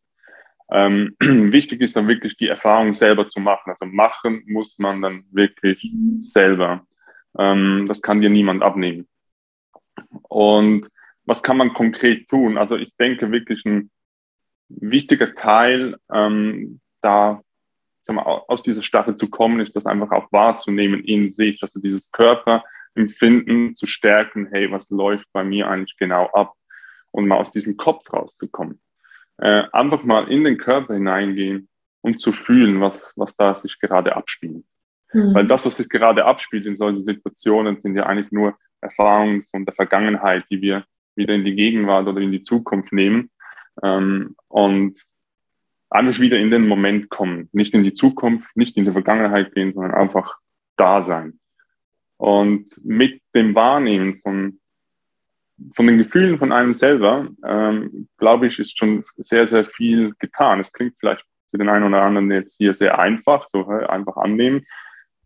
Ähm, 0.72 1.16
wichtig 1.20 1.82
ist 1.82 1.96
dann 1.96 2.08
wirklich 2.08 2.38
die 2.38 2.48
Erfahrung 2.48 2.96
selber 2.96 3.28
zu 3.28 3.40
machen. 3.40 3.72
Also 3.72 3.86
machen 3.86 4.44
muss 4.48 4.80
man 4.80 5.02
dann 5.02 5.26
wirklich 5.32 5.92
selber. 6.22 6.86
Ähm, 7.38 7.86
das 7.88 8.02
kann 8.02 8.22
dir 8.22 8.30
niemand 8.30 8.64
abnehmen. 8.64 9.08
Und 10.24 10.88
was 11.26 11.44
kann 11.44 11.58
man 11.58 11.74
konkret 11.74 12.30
tun? 12.30 12.58
Also 12.58 12.78
ich 12.78 12.96
denke 12.98 13.32
wirklich 13.32 13.66
ein 13.66 13.92
wichtiger 14.70 15.36
Teil, 15.36 15.98
ähm, 16.12 16.80
da 17.02 17.42
wir, 18.08 18.50
aus 18.50 18.64
dieser 18.64 18.82
Starre 18.82 19.16
zu 19.16 19.30
kommen, 19.30 19.60
ist 19.60 19.76
das 19.76 19.86
einfach 19.86 20.12
auch 20.12 20.32
wahrzunehmen 20.32 21.04
in 21.04 21.30
sich, 21.30 21.62
also 21.64 21.80
dieses 21.80 22.12
Körperempfinden 22.12 23.76
zu 23.76 23.88
stärken, 23.88 24.50
hey, 24.52 24.72
was 24.72 24.90
läuft 24.90 25.28
bei 25.32 25.44
mir 25.44 25.70
eigentlich 25.70 25.96
genau 25.98 26.28
ab? 26.28 26.54
Und 27.12 27.28
mal 27.28 27.38
aus 27.38 27.52
diesem 27.52 27.78
Kopf 27.78 28.12
rauszukommen 28.12 28.82
äh, 29.42 29.64
einfach 29.72 30.04
mal 30.04 30.30
in 30.30 30.44
den 30.44 30.58
Körper 30.58 30.94
hineingehen, 30.94 31.68
um 32.02 32.18
zu 32.18 32.32
fühlen, 32.32 32.80
was, 32.80 33.14
was 33.18 33.36
da 33.36 33.56
sich 33.56 33.80
gerade 33.80 34.16
abspielt. 34.16 34.64
Mhm. 35.14 35.34
Weil 35.34 35.48
das, 35.48 35.66
was 35.66 35.78
sich 35.78 35.90
gerade 35.90 36.26
abspielt 36.26 36.66
in 36.66 36.78
solchen 36.78 37.04
Situationen, 37.04 37.80
sind 37.82 37.96
ja 37.96 38.06
eigentlich 38.06 38.32
nur 38.32 38.56
Erfahrungen 38.80 39.46
von 39.52 39.66
der 39.66 39.74
Vergangenheit, 39.74 40.46
die 40.50 40.62
wir 40.62 40.86
wieder 41.16 41.34
in 41.34 41.44
die 41.44 41.56
Gegenwart 41.56 42.08
oder 42.08 42.22
in 42.22 42.32
die 42.32 42.44
Zukunft 42.44 42.94
nehmen 42.94 43.30
ähm, 43.84 44.36
und 44.48 45.00
einfach 45.90 46.20
wieder 46.20 46.38
in 46.38 46.52
den 46.52 46.68
Moment 46.68 47.10
kommen. 47.10 47.50
Nicht 47.52 47.74
in 47.74 47.84
die 47.84 47.94
Zukunft, 47.94 48.56
nicht 48.56 48.78
in 48.78 48.86
die 48.86 48.92
Vergangenheit 48.92 49.54
gehen, 49.54 49.74
sondern 49.74 49.94
einfach 49.94 50.38
da 50.78 51.04
sein. 51.04 51.40
Und 52.18 52.68
mit 52.84 53.22
dem 53.34 53.56
Wahrnehmen 53.56 54.20
von 54.22 54.61
von 55.76 55.88
den 55.88 55.98
Gefühlen 55.98 56.38
von 56.38 56.52
einem 56.52 56.74
selber, 56.74 57.28
ähm, 57.46 58.08
glaube 58.18 58.48
ich, 58.48 58.60
ist 58.60 58.78
schon 58.78 59.04
sehr, 59.18 59.48
sehr 59.48 59.66
viel 59.66 60.14
getan. 60.20 60.60
Es 60.60 60.72
klingt 60.72 60.96
vielleicht 61.00 61.26
für 61.50 61.58
den 61.58 61.70
einen 61.70 61.86
oder 61.86 62.02
anderen 62.02 62.32
jetzt 62.32 62.58
hier 62.58 62.74
sehr 62.74 63.00
einfach, 63.00 63.48
so 63.52 63.68
einfach 63.68 64.18
annehmen 64.18 64.66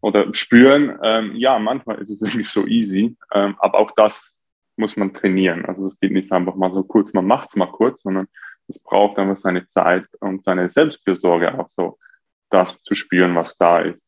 oder 0.02 0.34
spüren. 0.34 0.98
Ähm, 1.02 1.36
ja, 1.36 1.58
manchmal 1.60 2.00
ist 2.00 2.10
es 2.10 2.22
wirklich 2.22 2.50
so 2.50 2.66
easy, 2.66 3.16
ähm, 3.34 3.56
aber 3.60 3.80
auch 3.80 3.92
das 3.92 4.38
muss 4.78 4.98
man 4.98 5.14
trainieren. 5.14 5.66
Also 5.66 5.88
es 5.88 6.00
geht 6.00 6.12
nicht 6.12 6.32
einfach 6.32 6.56
mal 6.56 6.74
so 6.74 6.84
kurz, 6.84 7.14
man 7.14 7.26
macht 7.26 7.50
es 7.50 7.56
mal 7.56 7.72
kurz, 7.72 8.02
sondern 8.02 8.28
es 8.68 8.80
braucht 8.80 9.18
einfach 9.20 9.38
seine 9.38 9.68
Zeit 9.68 10.06
und 10.20 10.44
seine 10.44 10.70
Selbstfürsorge 10.70 11.58
auch 11.58 11.70
so, 11.70 11.98
das 12.50 12.84
zu 12.84 12.96
spüren, 12.96 13.36
was 13.36 13.58
da 13.58 13.80
ist. 13.80 14.02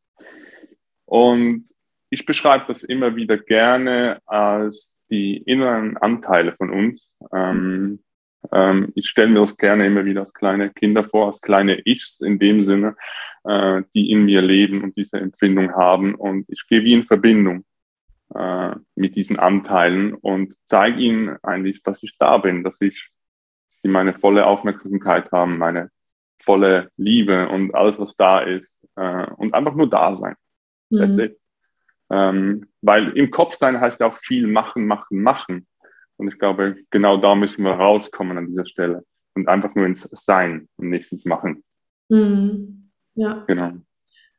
Und 1.06 1.66
ich 2.10 2.26
beschreibe 2.26 2.66
das 2.68 2.84
immer 2.84 3.16
wieder 3.16 3.38
gerne 3.38 4.20
als 4.26 4.97
die 5.10 5.38
inneren 5.38 5.98
Anteile 5.98 6.54
von 6.54 6.70
uns. 6.70 7.12
Ähm, 7.34 8.00
ähm, 8.52 8.92
ich 8.96 9.08
stelle 9.08 9.30
mir 9.30 9.42
das 9.42 9.58
gerne 9.58 9.86
immer 9.86 10.06
wieder 10.06 10.22
als 10.22 10.34
kleine 10.34 10.70
Kinder 10.70 11.04
vor, 11.04 11.28
als 11.28 11.42
kleine 11.42 11.82
Ichs 11.86 12.22
in 12.22 12.40
dem 12.40 12.62
Sinne, 12.62 12.96
äh, 13.44 13.82
die 13.94 14.12
in 14.12 14.26
mir 14.26 14.42
leben 14.42 14.84
und 14.84 14.98
diese 14.98 15.18
Empfindung 15.18 15.74
haben. 15.74 16.16
Und 16.16 16.46
ich 16.50 16.68
gehe 16.68 16.84
wie 16.84 16.94
in 16.94 17.04
Verbindung 17.04 17.66
äh, 18.34 18.76
mit 18.96 19.16
diesen 19.16 19.40
Anteilen 19.40 20.14
und 20.14 20.56
zeige 20.66 21.00
ihnen 21.00 21.38
eigentlich, 21.44 21.84
dass 21.84 22.02
ich 22.04 22.18
da 22.18 22.38
bin, 22.38 22.64
dass 22.64 22.80
ich 22.82 23.10
sie 23.70 23.88
meine 23.88 24.14
volle 24.14 24.46
Aufmerksamkeit 24.46 25.32
haben, 25.32 25.58
meine 25.58 25.90
volle 26.40 26.90
Liebe 26.98 27.50
und 27.50 27.74
alles, 27.76 28.00
was 28.00 28.16
da 28.16 28.40
ist. 28.40 28.78
Äh, 28.96 29.28
und 29.38 29.54
einfach 29.54 29.76
nur 29.76 29.90
da 29.90 30.16
sein. 30.16 30.36
Mhm. 30.90 30.98
That's 30.98 31.18
it. 31.18 31.40
Ähm, 32.10 32.68
weil 32.82 33.10
im 33.18 33.32
Kopf 33.32 33.56
sein 33.56 33.80
heißt 33.80 34.02
auch 34.02 34.18
viel 34.20 34.48
machen, 34.48 34.88
machen, 34.88 35.22
machen. 35.22 35.68
Und 36.18 36.30
ich 36.30 36.40
glaube, 36.40 36.78
genau 36.90 37.18
da 37.18 37.36
müssen 37.36 37.64
wir 37.64 37.74
rauskommen 37.74 38.38
an 38.38 38.48
dieser 38.48 38.66
Stelle 38.66 39.06
und 39.36 39.48
einfach 39.48 39.76
nur 39.76 39.86
ins 39.86 40.04
Sein 40.04 40.68
und 40.78 40.90
nicht 40.90 41.12
ins 41.12 41.26
Machen. 41.26 41.64
Mhm. 42.10 42.90
Ja. 43.16 43.44
Genau. 43.48 43.74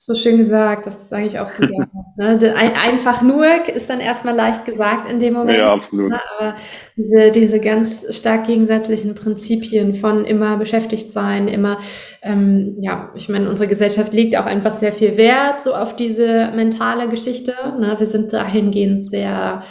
So 0.00 0.14
schön 0.14 0.38
gesagt, 0.38 0.87
das 0.87 1.09
sage 1.09 1.26
ich 1.26 1.38
auch 1.38 1.49
so 1.49 1.67
gerne. 1.67 1.88
Ne? 2.17 2.37
Einfach 2.57 3.23
nur 3.23 3.47
ist 3.69 3.88
dann 3.88 4.00
erstmal 4.00 4.35
leicht 4.35 4.64
gesagt 4.64 5.09
in 5.09 5.21
dem 5.21 5.35
Moment. 5.35 5.57
Ja, 5.57 5.73
absolut. 5.73 6.11
Ne? 6.11 6.21
Aber 6.37 6.57
diese, 6.97 7.31
diese 7.31 7.61
ganz 7.61 8.12
stark 8.17 8.45
gegensätzlichen 8.45 9.14
Prinzipien 9.14 9.95
von 9.95 10.25
immer 10.25 10.57
beschäftigt 10.57 11.12
sein, 11.12 11.47
immer, 11.47 11.78
ähm, 12.23 12.76
ja, 12.81 13.12
ich 13.14 13.28
meine, 13.28 13.49
unsere 13.49 13.69
Gesellschaft 13.69 14.12
legt 14.12 14.37
auch 14.37 14.47
einfach 14.47 14.73
sehr 14.73 14.93
viel 14.93 15.17
Wert 15.17 15.61
so 15.61 15.76
auf 15.76 15.95
diese 15.95 16.50
mentale 16.57 17.09
Geschichte. 17.09 17.55
Ne? 17.78 17.95
Wir 17.99 18.07
sind 18.07 18.33
dahingehend 18.33 19.09
sehr 19.09 19.62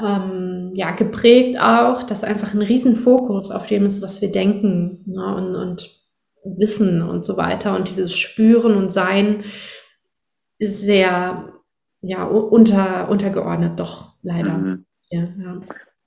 ähm, 0.00 0.70
ja, 0.74 0.92
geprägt 0.92 1.60
auch, 1.60 2.04
dass 2.04 2.22
einfach 2.22 2.54
ein 2.54 2.62
Riesenfokus 2.62 3.50
auf 3.50 3.66
dem 3.66 3.86
ist, 3.86 4.02
was 4.02 4.22
wir 4.22 4.30
denken 4.30 5.02
ne? 5.06 5.34
und, 5.34 5.56
und 5.56 5.97
Wissen 6.56 7.02
und 7.02 7.24
so 7.24 7.36
weiter. 7.36 7.76
Und 7.76 7.88
dieses 7.88 8.16
Spüren 8.16 8.76
und 8.76 8.90
Sein 8.90 9.44
ist 10.58 10.80
sehr 10.80 11.52
ja, 12.00 12.24
unter, 12.24 13.10
untergeordnet, 13.10 13.78
doch 13.78 14.14
leider. 14.22 14.56
Mhm. 14.56 14.86
Ja, 15.10 15.22
ja. 15.22 15.60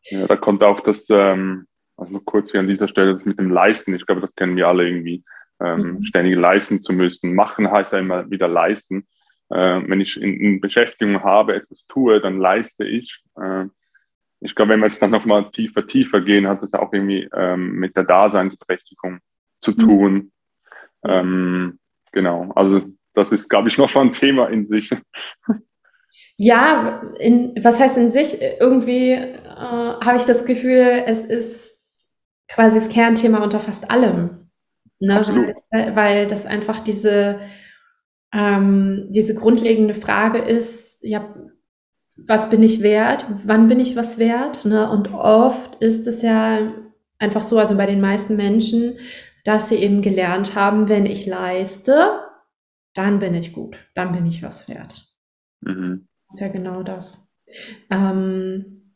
ja, 0.10 0.28
da 0.28 0.36
kommt 0.36 0.64
auch 0.64 0.80
das, 0.82 1.08
ähm, 1.10 1.68
also 1.98 2.14
noch 2.14 2.26
kurz 2.26 2.52
hier 2.52 2.60
an 2.60 2.68
dieser 2.68 2.88
Stelle, 2.88 3.14
das 3.14 3.26
mit 3.26 3.40
dem 3.40 3.52
Leisten. 3.52 3.96
Ich 3.96 4.06
glaube, 4.06 4.22
das 4.22 4.36
kennen 4.36 4.56
wir 4.56 4.68
alle 4.68 4.88
irgendwie, 4.88 5.24
ähm, 5.60 5.96
mhm. 5.96 6.04
ständig 6.04 6.38
leisten 6.38 6.82
zu 6.82 6.94
müssen. 6.94 7.36
Machen 7.36 7.70
heißt 7.70 7.92
ja 7.92 8.00
immer 8.00 8.30
wieder 8.30 8.48
leisten. 8.48 9.08
Äh, 9.50 9.82
wenn 9.88 10.00
ich 10.00 10.22
in, 10.22 10.34
in, 10.34 10.62
Beschäftigung 10.62 11.24
habe, 11.24 11.56
etwas 11.56 11.86
tue, 11.88 12.22
dann 12.22 12.40
leiste 12.40 12.86
ich. 12.86 13.22
Äh, 13.38 13.66
ich 14.40 14.56
glaube, 14.56 14.72
wenn 14.72 14.80
wir 14.80 14.88
jetzt 14.88 15.02
dann 15.02 15.12
nochmal 15.12 15.52
tiefer, 15.52 15.86
tiefer 15.86 16.22
gehen, 16.22 16.48
hat 16.48 16.64
das 16.64 16.74
auch 16.74 16.94
irgendwie 16.94 17.30
ähm, 17.34 17.74
mit 17.74 17.96
der 17.96 18.06
Daseinsberechtigung 18.06 19.20
zu 19.62 19.74
tun. 19.74 20.14
Mhm. 20.14 20.32
Ähm, 21.04 21.80
genau, 22.12 22.52
also 22.56 22.82
das 23.14 23.32
ist, 23.32 23.50
glaube 23.50 23.70
ich, 23.70 23.78
noch 23.78 23.90
schon 23.90 24.08
ein 24.08 24.14
Thema 24.14 24.48
in 24.48 24.66
sich. 24.66 24.92
Ja, 26.38 27.04
in, 27.20 27.54
was 27.62 27.80
heißt 27.80 27.98
in 27.98 28.10
sich? 28.10 28.42
Irgendwie 28.42 29.12
äh, 29.12 29.36
habe 29.56 30.16
ich 30.16 30.24
das 30.24 30.46
Gefühl, 30.46 31.04
es 31.06 31.24
ist 31.24 31.86
quasi 32.48 32.80
das 32.80 32.90
Kernthema 32.90 33.44
unter 33.44 33.60
fast 33.60 33.92
allem. 33.92 34.50
Ne? 35.00 35.56
Weil, 35.70 35.96
weil 35.96 36.28
das 36.28 36.46
einfach 36.46 36.80
diese, 36.80 37.40
ähm, 38.34 39.08
diese 39.10 39.36
grundlegende 39.36 39.96
Frage 39.96 40.40
ist, 40.40 41.00
ja, 41.04 41.34
was 42.18 42.50
bin 42.50 42.62
ich 42.62 42.84
wert? 42.84 43.26
Wann 43.46 43.68
bin 43.68 43.80
ich 43.80 43.96
was 43.96 44.20
wert? 44.20 44.66
Ne? 44.66 44.90
Und 44.90 45.14
oft 45.14 45.76
ist 45.82 46.08
es 46.08 46.22
ja 46.22 46.60
einfach 47.18 47.44
so, 47.44 47.58
also 47.58 47.78
bei 47.78 47.86
den 47.86 48.02
meisten 48.02 48.36
Menschen, 48.36 48.98
dass 49.44 49.70
sie 49.70 49.76
eben 49.76 50.02
gelernt 50.02 50.56
haben, 50.56 50.90
wenn 50.90 51.06
ich 51.06 51.26
leiste, 51.26 52.22
dann 52.94 53.20
bin 53.20 53.34
ich 53.34 53.54
gut, 53.54 53.80
dann 53.96 54.12
bin 54.12 54.26
ich 54.26 54.44
was 54.44 54.70
wert. 54.70 55.08
Mhm. 55.62 56.08
Das 56.28 56.36
ist 56.36 56.42
ja 56.42 56.48
genau 56.50 56.84
das. 56.84 57.32
Ähm, 57.90 58.94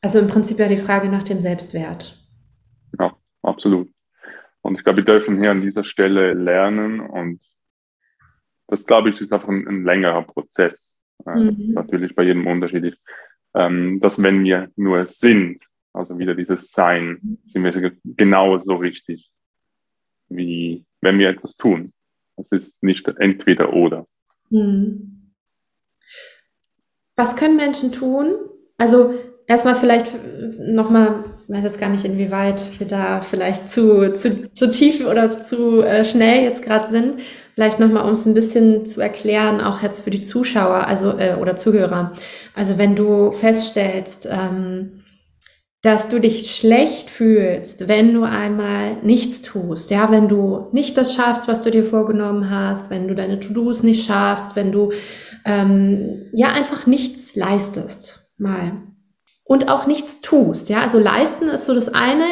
also 0.00 0.18
im 0.18 0.26
Prinzip 0.26 0.58
ja 0.58 0.68
die 0.68 0.76
Frage 0.76 1.08
nach 1.08 1.22
dem 1.22 1.40
Selbstwert. 1.40 2.18
Ja, 2.98 3.16
absolut. 3.42 3.90
Und 4.62 4.76
ich 4.78 4.84
glaube, 4.84 4.98
wir 4.98 5.04
dürfen 5.04 5.40
hier 5.40 5.50
an 5.50 5.60
dieser 5.60 5.84
Stelle 5.84 6.32
lernen 6.34 7.00
und 7.00 7.40
das, 8.66 8.86
glaube 8.86 9.10
ich, 9.10 9.20
ist 9.20 9.32
einfach 9.32 9.48
ein, 9.48 9.66
ein 9.68 9.84
längerer 9.84 10.22
Prozess. 10.22 10.98
Äh, 11.26 11.36
mhm. 11.36 11.72
Natürlich 11.74 12.14
bei 12.14 12.22
jedem 12.22 12.46
unterschiedlich. 12.46 12.96
Ähm, 13.54 14.00
dass 14.00 14.20
wenn 14.22 14.42
wir 14.42 14.70
nur 14.76 15.06
sind, 15.06 15.64
also 15.94 16.18
wieder 16.18 16.34
dieses 16.34 16.70
Sein, 16.70 17.38
sind 17.46 17.64
wir 17.64 17.92
genauso 18.04 18.74
richtig, 18.74 19.30
wie 20.28 20.84
wenn 21.00 21.18
wir 21.18 21.30
etwas 21.30 21.56
tun. 21.56 21.92
Es 22.36 22.50
ist 22.50 22.82
nicht 22.82 23.06
entweder 23.18 23.72
oder. 23.72 24.06
Hm. 24.50 25.32
Was 27.16 27.36
können 27.36 27.56
Menschen 27.56 27.92
tun? 27.92 28.34
Also 28.76 29.14
erstmal 29.46 29.76
vielleicht 29.76 30.08
nochmal, 30.58 31.24
ich 31.46 31.54
weiß 31.54 31.62
jetzt 31.62 31.78
gar 31.78 31.90
nicht, 31.90 32.04
inwieweit 32.04 32.80
wir 32.80 32.88
da 32.88 33.20
vielleicht 33.20 33.70
zu, 33.70 34.12
zu, 34.14 34.52
zu 34.52 34.70
tief 34.72 35.06
oder 35.06 35.42
zu 35.42 35.80
äh, 35.80 36.04
schnell 36.04 36.42
jetzt 36.42 36.62
gerade 36.62 36.90
sind. 36.90 37.20
Vielleicht 37.54 37.78
nochmal, 37.78 38.04
um 38.04 38.10
es 38.10 38.26
ein 38.26 38.34
bisschen 38.34 38.84
zu 38.84 39.00
erklären, 39.00 39.60
auch 39.60 39.80
jetzt 39.80 40.02
für 40.02 40.10
die 40.10 40.22
Zuschauer 40.22 40.88
also 40.88 41.16
äh, 41.18 41.36
oder 41.40 41.54
Zuhörer. 41.54 42.12
Also 42.52 42.78
wenn 42.78 42.96
du 42.96 43.30
feststellst, 43.30 44.28
ähm, 44.28 45.03
dass 45.84 46.08
du 46.08 46.18
dich 46.18 46.56
schlecht 46.56 47.10
fühlst, 47.10 47.88
wenn 47.88 48.14
du 48.14 48.22
einmal 48.22 48.96
nichts 49.02 49.42
tust. 49.42 49.90
Ja, 49.90 50.10
wenn 50.10 50.28
du 50.28 50.68
nicht 50.72 50.96
das 50.96 51.14
schaffst, 51.14 51.46
was 51.46 51.60
du 51.60 51.70
dir 51.70 51.84
vorgenommen 51.84 52.48
hast, 52.48 52.88
wenn 52.88 53.06
du 53.06 53.14
deine 53.14 53.38
To-Dos 53.38 53.82
nicht 53.82 54.06
schaffst, 54.06 54.56
wenn 54.56 54.72
du 54.72 54.92
ähm, 55.44 56.30
ja 56.32 56.52
einfach 56.52 56.86
nichts 56.86 57.36
leistest. 57.36 58.32
Mal 58.38 58.72
und 59.44 59.68
auch 59.68 59.86
nichts 59.86 60.22
tust. 60.22 60.70
Ja, 60.70 60.80
also 60.80 60.98
leisten 60.98 61.48
ist 61.48 61.66
so 61.66 61.74
das 61.74 61.92
eine, 61.92 62.24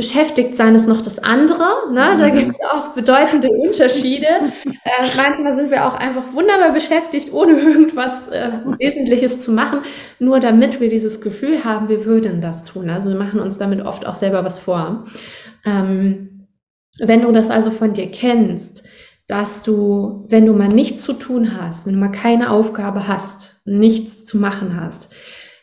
beschäftigt 0.00 0.54
sein 0.54 0.74
ist 0.74 0.88
noch 0.88 1.02
das 1.02 1.18
andere. 1.18 1.66
Ne? 1.92 2.16
Da 2.18 2.28
mhm. 2.28 2.32
gibt 2.32 2.50
es 2.52 2.60
auch 2.72 2.94
bedeutende 2.94 3.48
Unterschiede. 3.50 4.26
Äh, 4.82 5.14
manchmal 5.14 5.54
sind 5.54 5.70
wir 5.70 5.86
auch 5.86 5.94
einfach 5.94 6.32
wunderbar 6.32 6.72
beschäftigt, 6.72 7.34
ohne 7.34 7.52
irgendwas 7.52 8.28
äh, 8.28 8.50
Wesentliches 8.78 9.40
zu 9.40 9.52
machen, 9.52 9.80
nur 10.18 10.40
damit 10.40 10.80
wir 10.80 10.88
dieses 10.88 11.20
Gefühl 11.20 11.64
haben, 11.64 11.90
wir 11.90 12.06
würden 12.06 12.40
das 12.40 12.64
tun. 12.64 12.88
Also 12.88 13.10
wir 13.10 13.18
machen 13.18 13.40
uns 13.40 13.58
damit 13.58 13.84
oft 13.84 14.06
auch 14.06 14.14
selber 14.14 14.42
was 14.42 14.58
vor. 14.58 15.04
Ähm, 15.66 16.48
wenn 16.98 17.20
du 17.20 17.30
das 17.30 17.50
also 17.50 17.70
von 17.70 17.92
dir 17.92 18.10
kennst, 18.10 18.84
dass 19.28 19.62
du, 19.62 20.24
wenn 20.30 20.46
du 20.46 20.54
mal 20.54 20.68
nichts 20.68 21.02
zu 21.02 21.12
tun 21.12 21.60
hast, 21.60 21.86
wenn 21.86 21.92
du 21.92 22.00
mal 22.00 22.08
keine 22.08 22.50
Aufgabe 22.50 23.06
hast, 23.06 23.60
nichts 23.66 24.24
zu 24.24 24.38
machen 24.38 24.80
hast, 24.80 25.12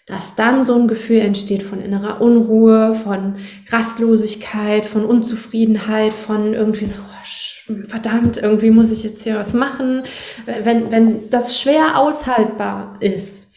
dass 0.08 0.36
dann 0.36 0.64
so 0.64 0.74
ein 0.74 0.88
Gefühl 0.88 1.20
entsteht 1.20 1.64
von 1.64 1.82
innerer 1.82 2.22
Unruhe, 2.22 2.96
von 2.96 3.36
Rastlosigkeit, 3.70 4.86
von 4.86 5.06
Unzufriedenheit, 5.06 6.14
von 6.14 6.54
irgendwie 6.54 6.86
so, 6.86 7.02
oh, 7.02 7.74
verdammt, 7.88 8.38
irgendwie 8.38 8.72
muss 8.72 8.92
ich 8.92 9.04
jetzt 9.04 9.24
hier 9.24 9.36
was 9.36 9.54
machen. 9.54 10.04
Wenn, 10.46 10.92
wenn 10.92 11.30
das 11.30 11.60
schwer 11.60 12.00
aushaltbar 12.00 12.96
ist, 13.02 13.54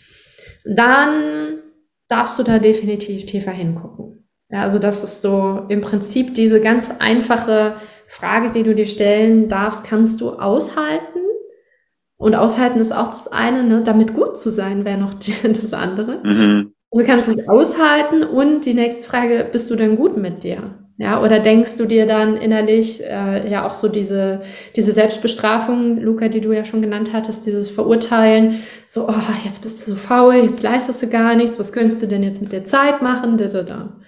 dann 0.65 1.61
darfst 2.09 2.39
du 2.39 2.43
da 2.43 2.59
definitiv 2.59 3.27
tiefer 3.27 3.53
hingucken. 3.53 4.29
Ja, 4.51 4.65
also 4.65 4.81
das 4.81 5.05
ist 5.05 5.23
so 5.23 5.65
im 5.69 5.81
Prinzip 5.81 6.35
diese 6.35 6.61
ganz 6.61 6.91
einfache 6.99 7.77
Frage, 8.09 8.51
die 8.51 8.65
du 8.65 8.75
dir 8.75 8.87
stellen 8.87 9.49
darfst, 9.49 9.85
kannst 9.85 10.21
du 10.21 10.31
aushalten? 10.31 11.21
Und 12.21 12.35
aushalten 12.35 12.81
ist 12.81 12.93
auch 12.93 13.09
das 13.09 13.29
eine, 13.29 13.65
ne? 13.65 13.83
damit 13.83 14.13
gut 14.13 14.37
zu 14.37 14.51
sein 14.51 14.85
wäre 14.85 14.99
noch 14.99 15.15
die, 15.15 15.33
das 15.43 15.73
andere. 15.73 16.21
Mhm. 16.23 16.75
Also 16.91 17.07
kannst 17.07 17.29
du 17.29 17.33
es 17.33 17.49
aushalten 17.49 18.25
und 18.25 18.67
die 18.67 18.75
nächste 18.75 19.05
Frage, 19.05 19.49
bist 19.51 19.71
du 19.71 19.77
denn 19.77 19.97
gut 19.97 20.19
mit 20.19 20.45
dir? 20.45 20.75
Ja, 20.99 21.23
oder 21.23 21.41
denkst 21.41 21.79
du 21.79 21.87
dir 21.87 22.05
dann 22.05 22.37
innerlich 22.37 23.03
äh, 23.03 23.51
ja 23.51 23.67
auch 23.67 23.73
so 23.73 23.89
diese, 23.89 24.43
diese 24.77 24.93
Selbstbestrafung, 24.93 25.99
Luca, 25.99 26.29
die 26.29 26.43
du 26.43 26.53
ja 26.53 26.67
schon 26.67 26.83
genannt 26.83 27.15
hattest, 27.15 27.47
dieses 27.47 27.71
Verurteilen, 27.71 28.57
so, 28.87 29.09
oh, 29.09 29.15
jetzt 29.47 29.63
bist 29.63 29.87
du 29.87 29.93
so 29.93 29.97
faul, 29.97 30.35
jetzt 30.35 30.63
leistest 30.63 31.03
du 31.03 31.09
gar 31.09 31.35
nichts, 31.37 31.59
was 31.59 31.73
könntest 31.73 32.03
du 32.03 32.07
denn 32.07 32.23
jetzt 32.23 32.43
mit 32.43 32.53
der 32.53 32.67
Zeit 32.67 33.01
machen? 33.01 33.39
Da, 33.39 33.49
da, 33.49 33.63
da. 33.63 34.01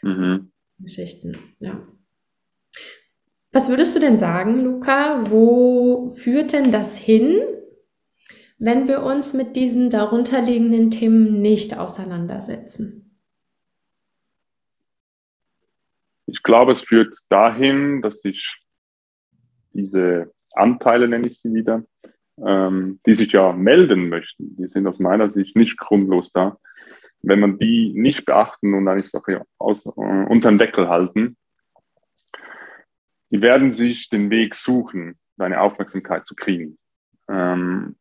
Mhm. 0.00 0.50
Geschichten, 0.78 1.36
ja. 1.58 1.78
Was 3.52 3.68
würdest 3.68 3.96
du 3.96 4.00
denn 4.00 4.16
sagen, 4.16 4.62
Luca? 4.62 5.28
Wo 5.28 6.12
führt 6.12 6.52
denn 6.52 6.70
das 6.70 6.96
hin, 6.96 7.40
wenn 8.58 8.86
wir 8.86 9.02
uns 9.02 9.34
mit 9.34 9.56
diesen 9.56 9.90
darunterliegenden 9.90 10.92
Themen 10.92 11.40
nicht 11.40 11.76
auseinandersetzen? 11.76 13.18
Ich 16.26 16.44
glaube, 16.44 16.72
es 16.72 16.82
führt 16.82 17.16
dahin, 17.28 18.02
dass 18.02 18.20
sich 18.20 18.62
diese 19.72 20.32
Anteile, 20.52 21.08
nenne 21.08 21.26
ich 21.26 21.40
sie 21.40 21.52
wieder, 21.52 21.82
ähm, 22.38 23.00
die 23.04 23.14
sich 23.14 23.32
ja 23.32 23.52
melden 23.52 24.08
möchten, 24.08 24.56
die 24.56 24.68
sind 24.68 24.86
aus 24.86 25.00
meiner 25.00 25.30
Sicht 25.30 25.56
nicht 25.56 25.76
grundlos 25.76 26.32
da. 26.32 26.56
Wenn 27.22 27.40
man 27.40 27.58
die 27.58 27.92
nicht 27.94 28.24
beachten 28.26 28.74
und 28.74 28.86
eigentlich 28.86 29.12
aus, 29.58 29.86
äh, 29.86 29.90
unter 29.90 30.50
den 30.50 30.58
Deckel 30.58 30.88
halten, 30.88 31.36
die 33.30 33.40
werden 33.40 33.74
sich 33.74 34.08
den 34.08 34.30
Weg 34.30 34.54
suchen, 34.54 35.18
deine 35.36 35.60
Aufmerksamkeit 35.60 36.26
zu 36.26 36.34
kriegen. 36.34 36.78
Ähm, 37.28 37.96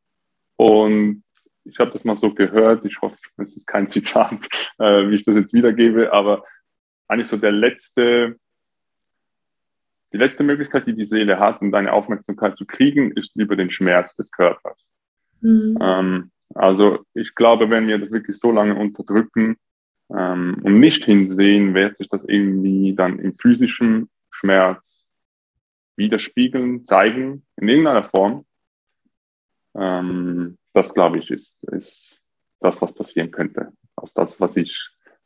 und 0.55 1.23
ich 1.63 1.79
habe 1.79 1.91
das 1.91 2.03
mal 2.03 2.17
so 2.17 2.33
gehört, 2.33 2.85
ich 2.85 2.99
hoffe, 3.01 3.17
es 3.37 3.55
ist 3.55 3.67
kein 3.67 3.89
Zitat, 3.89 4.47
äh, 4.79 5.09
wie 5.09 5.15
ich 5.15 5.23
das 5.23 5.35
jetzt 5.35 5.53
wiedergebe, 5.53 6.11
aber 6.11 6.43
eigentlich 7.07 7.29
so 7.29 7.37
der 7.37 7.51
letzte, 7.51 8.37
die 10.13 10.17
letzte 10.17 10.43
Möglichkeit, 10.43 10.87
die 10.87 10.95
die 10.95 11.05
Seele 11.05 11.39
hat, 11.39 11.61
um 11.61 11.71
deine 11.71 11.93
Aufmerksamkeit 11.93 12.57
zu 12.57 12.65
kriegen, 12.65 13.11
ist 13.11 13.35
über 13.35 13.55
den 13.55 13.69
Schmerz 13.69 14.15
des 14.15 14.31
Körpers. 14.31 14.85
Mhm. 15.41 15.77
Ähm, 15.81 16.31
also 16.55 17.05
ich 17.13 17.35
glaube, 17.35 17.69
wenn 17.69 17.87
wir 17.87 17.99
das 17.99 18.11
wirklich 18.11 18.37
so 18.37 18.51
lange 18.51 18.75
unterdrücken 18.75 19.57
ähm, 20.09 20.57
und 20.63 20.79
nicht 20.79 21.03
hinsehen, 21.03 21.73
wird 21.73 21.97
sich 21.97 22.09
das 22.09 22.25
irgendwie 22.25 22.95
dann 22.95 23.19
im 23.19 23.37
physischen 23.37 24.09
Schmerz 24.31 24.98
widerspiegeln, 25.99 26.85
zeigen, 26.85 27.45
in 27.57 27.67
irgendeiner 27.67 28.03
Form. 28.03 28.45
Ähm, 29.75 30.57
das, 30.73 30.95
glaube 30.95 31.19
ich, 31.19 31.29
ist, 31.29 31.63
ist 31.65 32.19
das, 32.59 32.81
was 32.81 32.93
passieren 32.93 33.29
könnte, 33.29 33.71
aus 33.95 34.13
das, 34.13 34.39
was 34.39 34.57
ich 34.57 34.75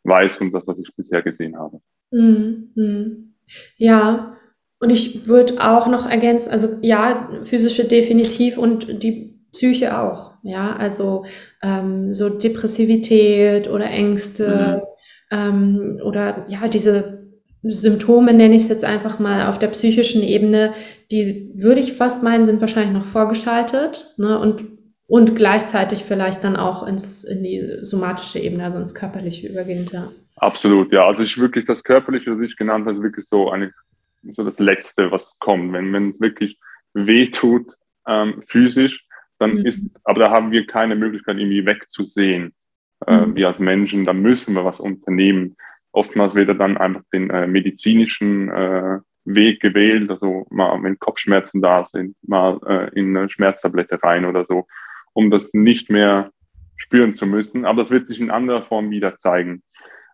weiß 0.04 0.42
und 0.42 0.52
das, 0.52 0.68
was 0.68 0.78
ich 0.80 0.94
bisher 0.96 1.22
gesehen 1.22 1.58
habe. 1.58 1.80
Mhm. 2.12 3.34
Ja, 3.78 4.38
und 4.80 4.90
ich 4.90 5.28
würde 5.28 5.62
auch 5.62 5.88
noch 5.88 6.10
ergänzen, 6.10 6.52
also 6.52 6.78
ja, 6.82 7.30
physische 7.46 7.86
definitiv 7.86 8.58
und 8.58 9.02
die 9.02 9.34
Psyche 9.54 9.98
auch, 9.98 10.34
ja, 10.44 10.76
also 10.76 11.26
ähm, 11.62 12.14
so 12.14 12.30
Depressivität 12.30 13.70
oder 13.70 13.86
Ängste 13.86 14.84
mhm. 15.32 15.38
ähm, 15.38 16.02
oder 16.04 16.46
ja, 16.50 16.68
diese 16.68 17.23
Symptome, 17.64 18.34
nenne 18.34 18.56
ich 18.56 18.64
es 18.64 18.70
jetzt 18.70 18.84
einfach 18.84 19.20
mal, 19.20 19.48
auf 19.48 19.58
der 19.58 19.68
psychischen 19.68 20.22
Ebene, 20.22 20.74
die 21.12 21.52
würde 21.56 21.80
ich 21.80 21.94
fast 21.94 22.24
meinen, 22.24 22.46
sind 22.46 22.60
wahrscheinlich 22.60 22.94
noch 22.94 23.06
vorgeschaltet 23.06 24.14
ne, 24.18 24.38
und, 24.38 24.64
und 25.08 25.36
gleichzeitig 25.36 26.04
vielleicht 26.04 26.44
dann 26.44 26.58
auch 26.58 26.86
ins, 26.86 27.24
in 27.24 27.44
die 27.44 27.80
somatische 27.82 28.40
Ebene, 28.40 28.66
also 28.66 28.80
ins 28.80 28.94
Körperliche 28.94 29.48
übergehend, 29.48 29.92
ja. 29.94 30.10
Absolut, 30.36 30.92
ja. 30.92 31.08
Also 31.08 31.24
ich 31.24 31.38
wirklich 31.38 31.66
das 31.66 31.84
Körperliche, 31.84 32.36
was 32.36 32.42
ich 32.42 32.58
genannt 32.58 32.86
habe, 32.86 32.98
ist 32.98 33.04
wirklich 33.04 33.28
so, 33.28 33.50
eine, 33.50 33.72
so 34.34 34.44
das 34.44 34.60
Letzte, 34.60 35.12
was 35.12 35.38
kommt. 35.40 35.72
Wenn, 35.72 35.94
wenn 35.94 36.10
es 36.10 36.20
wirklich 36.20 36.60
weh 36.94 37.30
tut, 37.30 37.74
ähm, 38.08 38.44
physisch, 38.46 39.08
dann 39.40 39.56
mhm. 39.56 39.66
ist, 39.66 39.90
aber 40.04 40.20
da 40.20 40.32
haben 40.32 40.52
wir 40.52 40.66
keine 40.68 40.96
Möglichkeit, 40.96 41.38
irgendwie 41.38 41.66
wegzusehen, 41.66 42.54
äh, 43.08 43.26
mhm. 43.26 43.36
wir 43.36 43.48
als 43.48 43.60
Menschen, 43.60 44.06
da 44.06 44.14
müssen 44.14 44.54
wir 44.54 44.66
was 44.66 44.80
unternehmen 44.80 45.56
oftmals 45.94 46.36
wird 46.36 46.50
er 46.50 46.56
dann 46.56 46.78
einfach 46.78 47.04
den 47.14 47.30
äh, 47.30 47.48
medizinischen 47.48 48.50
äh, 48.50 49.00
Weg 49.26 49.62
gewählt, 49.62 50.10
also 50.10 50.46
mal 50.50 50.82
wenn 50.84 51.00
Kopfschmerzen 51.00 51.62
da 51.62 51.88
sind, 51.90 52.18
mal 52.24 52.60
äh, 52.68 53.00
in 53.00 53.16
eine 53.16 53.30
Schmerztablette 53.30 54.04
rein 54.04 54.26
oder 54.26 54.46
so, 54.46 54.68
um 55.14 55.32
das 55.32 55.54
nicht 55.54 55.90
mehr 55.90 56.32
spüren 56.76 57.16
zu 57.16 57.26
müssen. 57.26 57.64
Aber 57.64 57.84
das 57.84 57.92
wird 57.92 58.08
sich 58.08 58.20
in 58.20 58.32
anderer 58.32 58.64
Form 58.64 58.90
wieder 58.90 59.18
zeigen. 59.18 59.64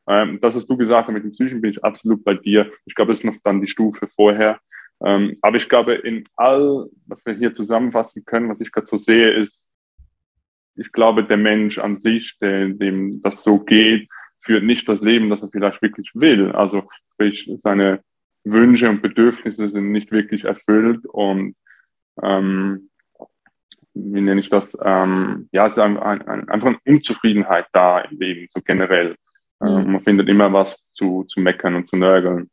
Ähm, 0.08 0.40
das, 0.42 0.54
was 0.54 0.68
du 0.68 0.78
gesagt 0.78 1.08
hast 1.08 1.14
mit 1.14 1.24
dem 1.24 1.32
Psychen, 1.32 1.62
bin 1.62 1.72
ich 1.72 1.84
absolut 1.84 2.24
bei 2.24 2.36
dir. 2.36 2.72
Ich 2.86 2.94
glaube, 2.94 3.12
das 3.12 3.22
ist 3.22 3.26
noch 3.26 3.38
dann 3.44 3.62
die 3.62 3.68
Stufe 3.68 4.08
vorher. 4.08 4.60
Ähm, 5.02 5.38
aber 5.42 5.58
ich 5.58 5.70
glaube, 5.70 5.96
in 5.96 6.26
all, 6.36 6.88
was 7.08 7.26
wir 7.26 7.34
hier 7.34 7.54
zusammenfassen 7.54 8.26
können, 8.26 8.50
was 8.50 8.60
ich 8.60 8.72
gerade 8.72 8.88
so 8.88 8.98
sehe, 8.98 9.32
ist, 9.32 9.68
ich 10.76 10.92
glaube, 10.92 11.24
der 11.24 11.38
Mensch 11.38 11.78
an 11.78 12.00
sich, 12.00 12.38
der, 12.40 12.70
dem 12.70 13.22
das 13.22 13.44
so 13.44 13.60
geht, 13.60 14.10
führt 14.42 14.64
nicht 14.64 14.88
das 14.88 15.02
Leben, 15.02 15.30
das 15.30 15.42
er 15.42 15.50
vielleicht 15.50 15.82
wirklich 15.82 16.12
will. 16.14 16.52
Also 16.52 16.84
sprich, 17.14 17.50
seine 17.60 18.02
Wünsche 18.44 18.90
und 18.90 19.02
Bedürfnisse 19.02 19.70
sind 19.70 19.92
nicht 19.92 20.12
wirklich 20.12 20.46
erfüllt 20.46 21.06
und 21.06 21.56
ähm, 22.22 22.90
wie 23.94 24.22
nenne 24.22 24.40
ich 24.40 24.50
das? 24.50 24.78
Ähm, 24.82 25.50
ja, 25.52 25.68
es 25.68 25.74
ist 25.74 25.80
ein, 25.80 25.98
ein, 25.98 26.28
ein, 26.28 26.50
einfach 26.50 26.68
eine 26.68 26.80
Unzufriedenheit 26.86 27.66
da 27.74 28.00
im 28.00 28.20
Leben, 28.20 28.48
so 28.50 28.62
generell. 28.62 29.16
Ähm, 29.62 29.86
mhm. 29.86 29.92
man 29.94 30.04
findet 30.04 30.30
immer 30.30 30.52
was 30.54 30.92
zu, 30.94 31.26
zu 31.26 31.40
meckern 31.42 31.76
und 31.76 31.88
zu 31.88 31.98
nörgeln. 31.98 32.50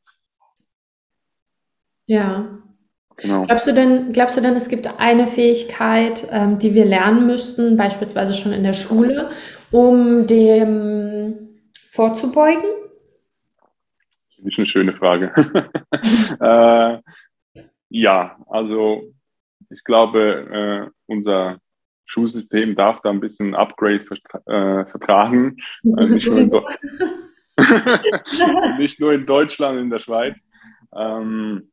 Ja. 2.06 2.58
Genau. 3.18 3.46
Glaubst 3.46 3.66
du 3.66 3.72
denn, 3.72 4.12
glaubst 4.12 4.36
du 4.36 4.42
denn, 4.42 4.54
es 4.56 4.68
gibt 4.68 5.00
eine 5.00 5.26
Fähigkeit, 5.26 6.26
ähm, 6.30 6.58
die 6.58 6.74
wir 6.74 6.84
lernen 6.84 7.26
müssten, 7.26 7.76
beispielsweise 7.76 8.34
schon 8.34 8.52
in 8.52 8.62
der 8.62 8.74
Schule, 8.74 9.30
um 9.70 10.26
dem 10.26 11.45
vorzubeugen? 11.96 12.70
Das 14.36 14.46
ist 14.46 14.58
eine 14.58 14.66
schöne 14.66 14.92
Frage. 14.92 15.32
äh, 16.40 17.00
ja, 17.88 18.38
also 18.48 19.02
ich 19.70 19.82
glaube, 19.82 20.90
äh, 20.90 20.90
unser 21.06 21.58
Schulsystem 22.04 22.76
darf 22.76 23.00
da 23.00 23.10
ein 23.10 23.20
bisschen 23.20 23.54
Upgrade 23.54 24.04
äh, 24.46 24.84
vertragen. 24.84 25.56
Äh, 25.84 26.06
nicht, 26.06 26.26
nur 26.26 26.68
nicht, 28.78 29.00
nur 29.00 29.14
in 29.14 29.24
Deutschland, 29.24 29.80
in 29.80 29.88
der 29.88 29.98
Schweiz. 29.98 30.36
Ähm, 30.94 31.72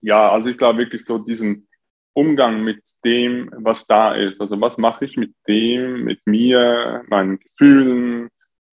ja, 0.00 0.32
also 0.32 0.48
ich 0.48 0.56
glaube 0.56 0.78
wirklich 0.78 1.04
so 1.04 1.18
diesen 1.18 1.68
Umgang 2.14 2.64
mit 2.64 2.82
dem, 3.04 3.50
was 3.52 3.86
da 3.86 4.14
ist. 4.14 4.40
Also 4.40 4.58
was 4.60 4.78
mache 4.78 5.04
ich 5.04 5.18
mit 5.18 5.34
dem, 5.46 6.04
mit 6.04 6.26
mir, 6.26 7.04
meinen 7.08 7.38
Gefühlen, 7.38 8.30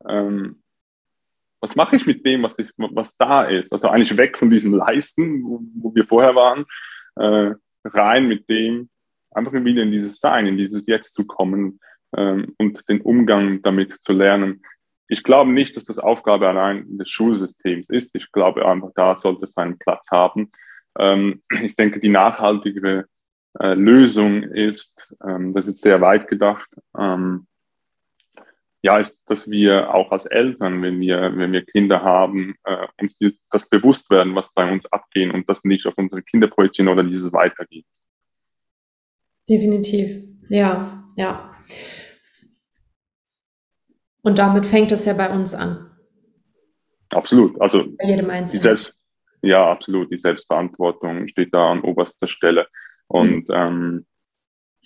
ähm, 0.08 0.62
was 1.60 1.76
mache 1.76 1.96
ich 1.96 2.06
mit 2.06 2.26
dem, 2.26 2.44
was, 2.44 2.58
ich, 2.60 2.70
was 2.78 3.16
da 3.18 3.44
ist? 3.44 3.74
Also 3.74 3.90
eigentlich 3.90 4.16
weg 4.16 4.38
von 4.38 4.50
diesem 4.50 4.74
Leisten, 4.74 5.44
wo, 5.44 5.62
wo 5.76 5.96
wir 5.96 6.06
vorher 6.06 6.36
waren, 6.36 6.66
äh, 7.16 7.56
rein 7.84 8.28
mit 8.28 8.50
dem, 8.50 8.90
einfach 9.32 9.54
wieder 9.54 9.84
in 9.84 9.92
dieses 9.92 10.20
Sein, 10.20 10.46
in 10.46 10.58
dieses 10.58 10.86
Jetzt 10.88 11.14
zu 11.16 11.26
kommen 11.26 11.80
ähm, 12.16 12.54
und 12.58 12.88
den 12.90 13.02
Umgang 13.02 13.62
damit 13.62 13.98
zu 14.02 14.14
lernen. 14.14 14.62
Ich 15.08 15.24
glaube 15.24 15.52
nicht, 15.52 15.76
dass 15.78 15.86
das 15.86 16.00
Aufgabe 16.00 16.48
allein 16.48 16.98
des 16.98 17.10
Schulsystems 17.10 17.90
ist. 17.90 18.14
Ich 18.16 18.32
glaube 18.32 18.68
einfach, 18.68 18.92
da 18.96 19.18
sollte 19.18 19.46
es 19.46 19.54
seinen 19.54 19.78
Platz 19.80 20.08
haben. 20.12 20.52
Ähm, 20.98 21.42
ich 21.62 21.76
denke, 21.76 22.00
die 22.00 22.10
nachhaltigere 22.10 23.06
äh, 23.60 23.74
Lösung 23.74 24.44
ist, 24.44 25.16
ähm, 25.26 25.54
das 25.54 25.68
ist 25.68 25.82
sehr 25.82 26.02
weit 26.02 26.28
gedacht, 26.28 26.70
ähm, 26.98 27.47
ja, 28.88 29.00
ist, 29.00 29.22
dass 29.26 29.52
wir 29.52 29.94
auch 29.94 30.14
als 30.14 30.26
Eltern, 30.28 30.82
wenn 30.82 31.02
wir, 31.02 31.34
wenn 31.36 31.52
wir 31.52 31.66
Kinder 31.66 32.04
haben, 32.04 32.56
äh, 32.64 32.88
uns 33.02 33.18
die, 33.18 33.38
das 33.52 33.68
bewusst 33.68 34.10
werden, 34.10 34.34
was 34.34 34.54
bei 34.54 34.72
uns 34.72 34.86
abgeht 34.86 35.34
und 35.34 35.50
das 35.50 35.66
nicht 35.66 35.86
auf 35.88 35.96
unsere 35.98 36.24
Kinder 36.24 36.48
projizieren 36.48 36.88
oder 36.88 37.04
dieses 37.04 37.34
weitergeht. 37.34 37.86
Definitiv, 39.50 40.24
ja, 40.48 41.04
ja. 41.18 41.54
Und 44.22 44.40
damit 44.40 44.66
fängt 44.66 44.94
es 44.94 45.04
ja 45.04 45.14
bei 45.14 45.36
uns 45.36 45.54
an. 45.54 45.92
Absolut. 47.10 47.60
Also 47.60 47.84
bei 47.98 48.08
jedem 48.08 48.30
Einzelnen. 48.30 48.52
Die 48.52 48.60
Selbst, 48.60 49.02
ja, 49.42 49.70
absolut. 49.70 50.10
Die 50.14 50.18
Selbstverantwortung 50.18 51.28
steht 51.28 51.54
da 51.54 51.72
an 51.72 51.82
oberster 51.82 52.28
Stelle. 52.28 52.68
Und 53.08 53.50
mhm. 53.50 53.54
ähm, 53.54 54.06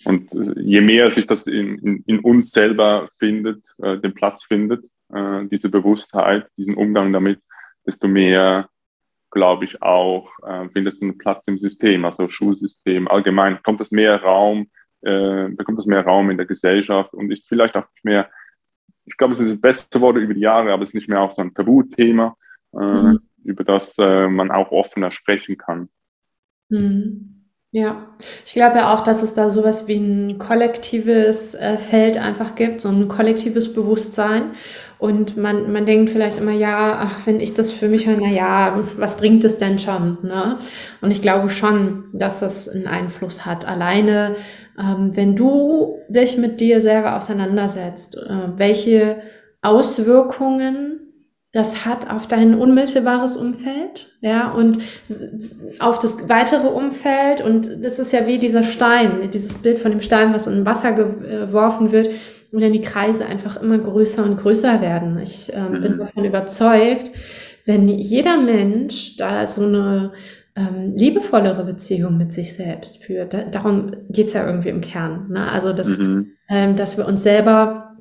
und 0.04 0.32
äh, 0.32 0.60
je 0.60 0.80
mehr 0.80 1.10
sich 1.10 1.26
das 1.26 1.46
in, 1.46 1.78
in, 1.78 2.04
in 2.06 2.18
uns 2.20 2.50
selber 2.50 3.08
findet, 3.18 3.64
äh, 3.82 3.98
den 3.98 4.14
Platz 4.14 4.44
findet, 4.44 4.84
äh, 5.12 5.44
diese 5.46 5.68
Bewusstheit, 5.68 6.48
diesen 6.56 6.74
Umgang 6.74 7.12
damit, 7.12 7.40
desto 7.86 8.08
mehr, 8.08 8.68
glaube 9.30 9.64
ich, 9.64 9.82
auch 9.82 10.30
äh, 10.46 10.68
findet 10.70 10.94
es 10.94 11.02
einen 11.02 11.18
Platz 11.18 11.46
im 11.48 11.58
System, 11.58 12.04
also 12.04 12.28
Schulsystem. 12.28 13.08
Allgemein 13.08 13.62
kommt 13.62 13.80
es 13.80 13.90
mehr 13.90 14.22
Raum, 14.22 14.70
äh, 15.02 15.48
bekommt 15.48 15.78
es 15.78 15.86
mehr 15.86 16.04
Raum 16.04 16.30
in 16.30 16.36
der 16.36 16.46
Gesellschaft 16.46 17.12
und 17.14 17.30
ist 17.30 17.48
vielleicht 17.48 17.76
auch 17.76 17.86
nicht 17.94 18.04
mehr, 18.04 18.30
ich 19.04 19.16
glaube, 19.16 19.34
es 19.34 19.40
ist 19.40 19.50
das 19.50 19.60
beste 19.60 20.00
Wort 20.00 20.16
über 20.16 20.34
die 20.34 20.40
Jahre, 20.40 20.72
aber 20.72 20.82
es 20.82 20.90
ist 20.90 20.94
nicht 20.94 21.08
mehr 21.08 21.20
auch 21.20 21.34
so 21.34 21.42
ein 21.42 21.54
Tabuthema, 21.54 22.36
äh, 22.72 22.78
mhm. 22.78 23.20
über 23.44 23.64
das 23.64 23.96
äh, 23.98 24.28
man 24.28 24.50
auch 24.50 24.70
offener 24.70 25.12
sprechen 25.12 25.56
kann. 25.56 25.88
Mhm. 26.68 27.41
Ja, 27.74 28.06
ich 28.44 28.52
glaube 28.52 28.76
ja 28.76 28.92
auch, 28.92 29.00
dass 29.00 29.22
es 29.22 29.32
da 29.32 29.48
sowas 29.48 29.88
wie 29.88 29.96
ein 29.96 30.38
kollektives 30.38 31.54
äh, 31.54 31.78
Feld 31.78 32.18
einfach 32.18 32.54
gibt, 32.54 32.82
so 32.82 32.90
ein 32.90 33.08
kollektives 33.08 33.72
Bewusstsein. 33.72 34.52
Und 34.98 35.38
man, 35.38 35.72
man 35.72 35.86
denkt 35.86 36.10
vielleicht 36.10 36.38
immer, 36.38 36.52
ja, 36.52 36.98
ach, 37.00 37.26
wenn 37.26 37.40
ich 37.40 37.54
das 37.54 37.72
für 37.72 37.88
mich 37.88 38.06
höre, 38.06 38.18
na 38.20 38.28
ja, 38.28 38.84
was 38.98 39.16
bringt 39.16 39.42
es 39.44 39.56
denn 39.56 39.78
schon? 39.78 40.18
Ne? 40.22 40.58
Und 41.00 41.12
ich 41.12 41.22
glaube 41.22 41.48
schon, 41.48 42.04
dass 42.12 42.40
das 42.40 42.68
einen 42.68 42.86
Einfluss 42.86 43.46
hat. 43.46 43.66
Alleine, 43.66 44.36
ähm, 44.78 45.12
wenn 45.14 45.34
du 45.34 45.96
dich 46.10 46.36
mit 46.36 46.60
dir 46.60 46.78
selber 46.82 47.16
auseinandersetzt, 47.16 48.18
äh, 48.18 48.48
welche 48.58 49.22
Auswirkungen 49.62 51.01
das 51.52 51.84
hat 51.84 52.10
auf 52.10 52.26
dein 52.26 52.54
unmittelbares 52.54 53.36
Umfeld, 53.36 54.16
ja, 54.22 54.50
und 54.52 54.78
auf 55.78 55.98
das 55.98 56.28
weitere 56.30 56.68
Umfeld. 56.68 57.42
Und 57.42 57.84
das 57.84 57.98
ist 57.98 58.12
ja 58.12 58.26
wie 58.26 58.38
dieser 58.38 58.62
Stein, 58.62 59.30
dieses 59.30 59.58
Bild 59.58 59.78
von 59.78 59.90
dem 59.90 60.00
Stein, 60.00 60.32
was 60.32 60.46
in 60.46 60.64
Wasser 60.64 60.92
geworfen 60.92 61.92
wird 61.92 62.08
und 62.52 62.62
dann 62.62 62.72
die 62.72 62.80
Kreise 62.80 63.26
einfach 63.26 63.60
immer 63.60 63.78
größer 63.78 64.24
und 64.24 64.38
größer 64.38 64.80
werden. 64.80 65.18
Ich 65.18 65.52
äh, 65.52 65.78
bin 65.78 65.98
davon 65.98 66.24
überzeugt, 66.24 67.10
wenn 67.66 67.86
jeder 67.86 68.38
Mensch 68.38 69.16
da 69.18 69.46
so 69.46 69.66
eine 69.66 70.12
ähm, 70.56 70.94
liebevollere 70.96 71.64
Beziehung 71.64 72.16
mit 72.16 72.32
sich 72.32 72.54
selbst 72.54 73.04
führt, 73.04 73.34
da, 73.34 73.44
darum 73.44 73.92
geht's 74.08 74.32
ja 74.32 74.46
irgendwie 74.46 74.70
im 74.70 74.80
Kern. 74.80 75.28
Ne? 75.30 75.50
Also, 75.50 75.74
dass, 75.74 75.98
mhm. 75.98 76.32
ähm, 76.48 76.76
dass 76.76 76.96
wir 76.96 77.06
uns 77.06 77.22
selber 77.22 77.96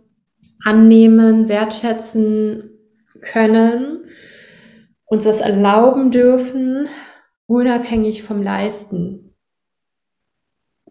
annehmen, 0.64 1.50
wertschätzen 1.50 2.71
können, 3.22 4.10
uns 5.06 5.24
das 5.24 5.42
erlauben 5.42 6.12
dürfen, 6.12 6.88
unabhängig 7.46 8.24
vom 8.24 8.42
Leisten. 8.42 9.36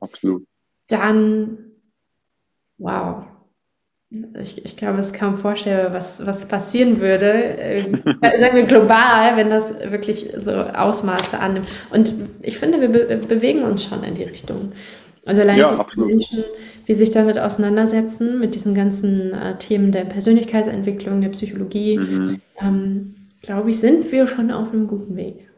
Absolut. 0.00 0.46
Dann, 0.88 1.58
wow. 2.78 3.24
Ich, 4.42 4.64
ich 4.64 4.76
glaube, 4.76 4.98
es 4.98 5.12
kaum 5.12 5.38
vorstellbar, 5.38 5.92
was, 5.92 6.26
was 6.26 6.46
passieren 6.48 7.00
würde, 7.00 7.32
äh, 7.58 7.82
sagen 8.38 8.56
wir 8.56 8.64
global, 8.64 9.36
wenn 9.36 9.50
das 9.50 9.72
wirklich 9.90 10.32
so 10.36 10.50
Ausmaße 10.50 11.38
annimmt. 11.38 11.68
Und 11.90 12.12
ich 12.42 12.58
finde, 12.58 12.80
wir 12.80 12.88
be 12.88 13.16
bewegen 13.26 13.62
uns 13.62 13.84
schon 13.84 14.02
in 14.02 14.14
die 14.14 14.24
Richtung. 14.24 14.72
Also 15.24 15.42
allein 15.42 15.58
ja, 15.58 15.86
so 15.94 16.04
Menschen, 16.04 16.44
wie 16.90 16.94
sich 16.94 17.12
damit 17.12 17.38
auseinandersetzen, 17.38 18.40
mit 18.40 18.56
diesen 18.56 18.74
ganzen 18.74 19.32
äh, 19.32 19.56
Themen 19.58 19.92
der 19.92 20.06
Persönlichkeitsentwicklung, 20.06 21.20
der 21.20 21.28
Psychologie, 21.28 21.96
mhm. 21.96 22.40
ähm, 22.60 23.14
glaube 23.42 23.70
ich, 23.70 23.78
sind 23.78 24.10
wir 24.10 24.26
schon 24.26 24.50
auf 24.50 24.72
einem 24.72 24.88
guten 24.88 25.14
Weg. 25.14 25.48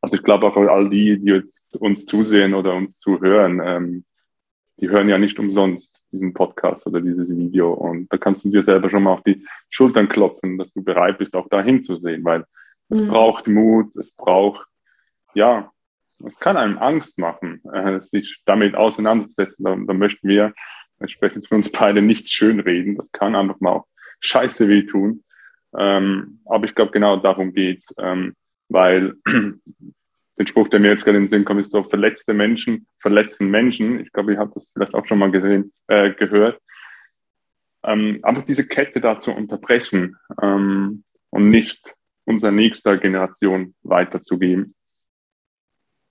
Also 0.00 0.16
ich 0.16 0.24
glaube 0.24 0.44
auch 0.44 0.56
all 0.56 0.88
die, 0.88 1.20
die 1.20 1.30
jetzt 1.30 1.76
uns 1.76 2.04
zusehen 2.04 2.52
oder 2.52 2.74
uns 2.74 2.98
zuhören, 2.98 3.62
ähm, 3.64 4.04
die 4.78 4.90
hören 4.90 5.08
ja 5.08 5.18
nicht 5.18 5.38
umsonst 5.38 6.02
diesen 6.10 6.34
Podcast 6.34 6.84
oder 6.88 7.00
dieses 7.00 7.30
Video. 7.30 7.72
Und 7.72 8.12
da 8.12 8.16
kannst 8.16 8.44
du 8.44 8.50
dir 8.50 8.64
selber 8.64 8.90
schon 8.90 9.04
mal 9.04 9.12
auf 9.12 9.22
die 9.22 9.46
Schultern 9.70 10.08
klopfen, 10.08 10.58
dass 10.58 10.72
du 10.72 10.82
bereit 10.82 11.18
bist, 11.18 11.36
auch 11.36 11.46
da 11.48 11.62
hinzusehen, 11.62 12.24
weil 12.24 12.44
es 12.88 13.02
mhm. 13.02 13.06
braucht 13.06 13.46
Mut, 13.46 13.94
es 13.94 14.10
braucht, 14.16 14.66
ja, 15.32 15.70
es 16.24 16.38
kann 16.38 16.56
einem 16.56 16.78
Angst 16.78 17.18
machen, 17.18 17.62
äh, 17.72 18.00
sich 18.00 18.42
damit 18.46 18.74
auseinanderzusetzen. 18.74 19.64
Da, 19.64 19.76
da 19.76 19.92
möchten 19.92 20.28
wir, 20.28 20.54
ich 21.04 21.12
spreche 21.12 21.36
jetzt 21.36 21.48
für 21.48 21.56
uns 21.56 21.70
beide, 21.70 22.02
nichts 22.02 22.32
schönreden. 22.32 22.96
Das 22.96 23.12
kann 23.12 23.34
einfach 23.34 23.60
mal 23.60 23.72
auch 23.72 23.86
scheiße 24.20 24.68
wehtun. 24.68 25.24
Ähm, 25.76 26.40
aber 26.46 26.64
ich 26.64 26.74
glaube, 26.74 26.92
genau 26.92 27.16
darum 27.16 27.52
geht's, 27.52 27.94
ähm, 27.98 28.34
weil 28.68 29.14
den 29.26 30.46
Spruch, 30.46 30.68
der 30.68 30.80
mir 30.80 30.90
jetzt 30.90 31.04
gerade 31.04 31.18
in 31.18 31.24
den 31.24 31.28
Sinn 31.30 31.44
kommt, 31.44 31.62
ist 31.62 31.70
so, 31.70 31.82
verletzte 31.82 32.34
Menschen 32.34 32.86
verletzen 32.98 33.50
Menschen. 33.50 34.00
Ich 34.00 34.12
glaube, 34.12 34.32
ihr 34.32 34.38
habt 34.38 34.56
das 34.56 34.70
vielleicht 34.72 34.94
auch 34.94 35.06
schon 35.06 35.18
mal 35.18 35.30
gesehen, 35.30 35.72
äh, 35.88 36.12
gehört. 36.12 36.60
Ähm, 37.84 38.20
einfach 38.22 38.44
diese 38.44 38.66
Kette 38.66 39.00
da 39.00 39.20
zu 39.20 39.32
unterbrechen 39.32 40.16
ähm, 40.42 41.04
und 41.30 41.50
nicht 41.50 41.94
unserer 42.24 42.50
nächster 42.50 42.96
Generation 42.96 43.74
weiterzugeben. 43.82 44.74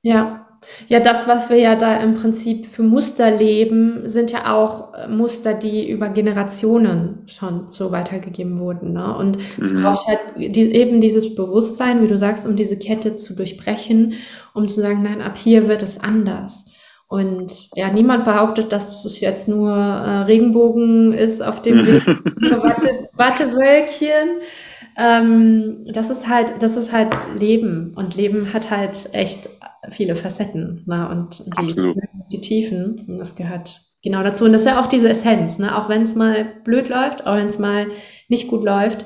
Ja, 0.05 0.45
ja, 0.87 0.99
das, 0.99 1.27
was 1.27 1.49
wir 1.49 1.57
ja 1.57 1.75
da 1.75 1.97
im 1.97 2.15
Prinzip 2.15 2.67
für 2.67 2.83
Muster 2.83 3.31
leben, 3.31 4.07
sind 4.09 4.31
ja 4.31 4.53
auch 4.53 4.93
äh, 4.93 5.07
Muster, 5.07 5.53
die 5.53 5.89
über 5.89 6.09
Generationen 6.09 7.23
schon 7.27 7.67
so 7.71 7.91
weitergegeben 7.91 8.59
wurden. 8.59 8.93
Ne? 8.93 9.15
Und 9.17 9.37
mhm. 9.37 9.63
es 9.63 9.73
braucht 9.73 10.07
halt 10.07 10.19
die, 10.37 10.73
eben 10.73 11.01
dieses 11.01 11.35
Bewusstsein, 11.35 12.01
wie 12.01 12.07
du 12.07 12.17
sagst, 12.17 12.45
um 12.45 12.55
diese 12.55 12.77
Kette 12.77 13.17
zu 13.17 13.35
durchbrechen, 13.35 14.13
um 14.53 14.67
zu 14.67 14.81
sagen, 14.81 15.03
nein, 15.03 15.21
ab 15.21 15.37
hier 15.37 15.67
wird 15.67 15.81
es 15.81 15.99
anders. 16.03 16.65
Und 17.07 17.69
ja, 17.75 17.91
niemand 17.91 18.25
behauptet, 18.25 18.71
dass 18.73 19.05
es 19.05 19.19
jetzt 19.19 19.47
nur 19.47 19.71
äh, 19.71 20.21
Regenbogen 20.23 21.13
ist 21.13 21.45
auf 21.45 21.61
dem 21.61 21.85
Weg, 21.85 22.05
Watte, 22.07 23.09
Wattewölkchen. 23.13 24.41
Ähm, 24.97 25.81
das 25.93 26.09
ist 26.09 26.27
halt, 26.27 26.53
das 26.59 26.77
ist 26.77 26.91
halt 26.91 27.09
Leben. 27.37 27.93
Und 27.95 28.15
Leben 28.15 28.53
hat 28.53 28.71
halt 28.71 29.09
echt 29.13 29.49
viele 29.89 30.15
Facetten 30.15 30.83
ne? 30.85 31.09
und 31.09 31.43
die, 31.59 31.91
die 32.31 32.41
Tiefen. 32.41 33.05
Und 33.07 33.17
das 33.17 33.35
gehört 33.35 33.81
genau 34.03 34.23
dazu. 34.23 34.45
Und 34.45 34.53
das 34.53 34.61
ist 34.61 34.67
ja 34.67 34.81
auch 34.81 34.87
diese 34.87 35.09
Essenz, 35.09 35.59
ne? 35.59 35.77
auch 35.77 35.89
wenn 35.89 36.03
es 36.03 36.15
mal 36.15 36.45
blöd 36.63 36.89
läuft, 36.89 37.25
auch 37.25 37.35
wenn 37.35 37.47
es 37.47 37.59
mal 37.59 37.91
nicht 38.27 38.47
gut 38.47 38.63
läuft, 38.63 39.05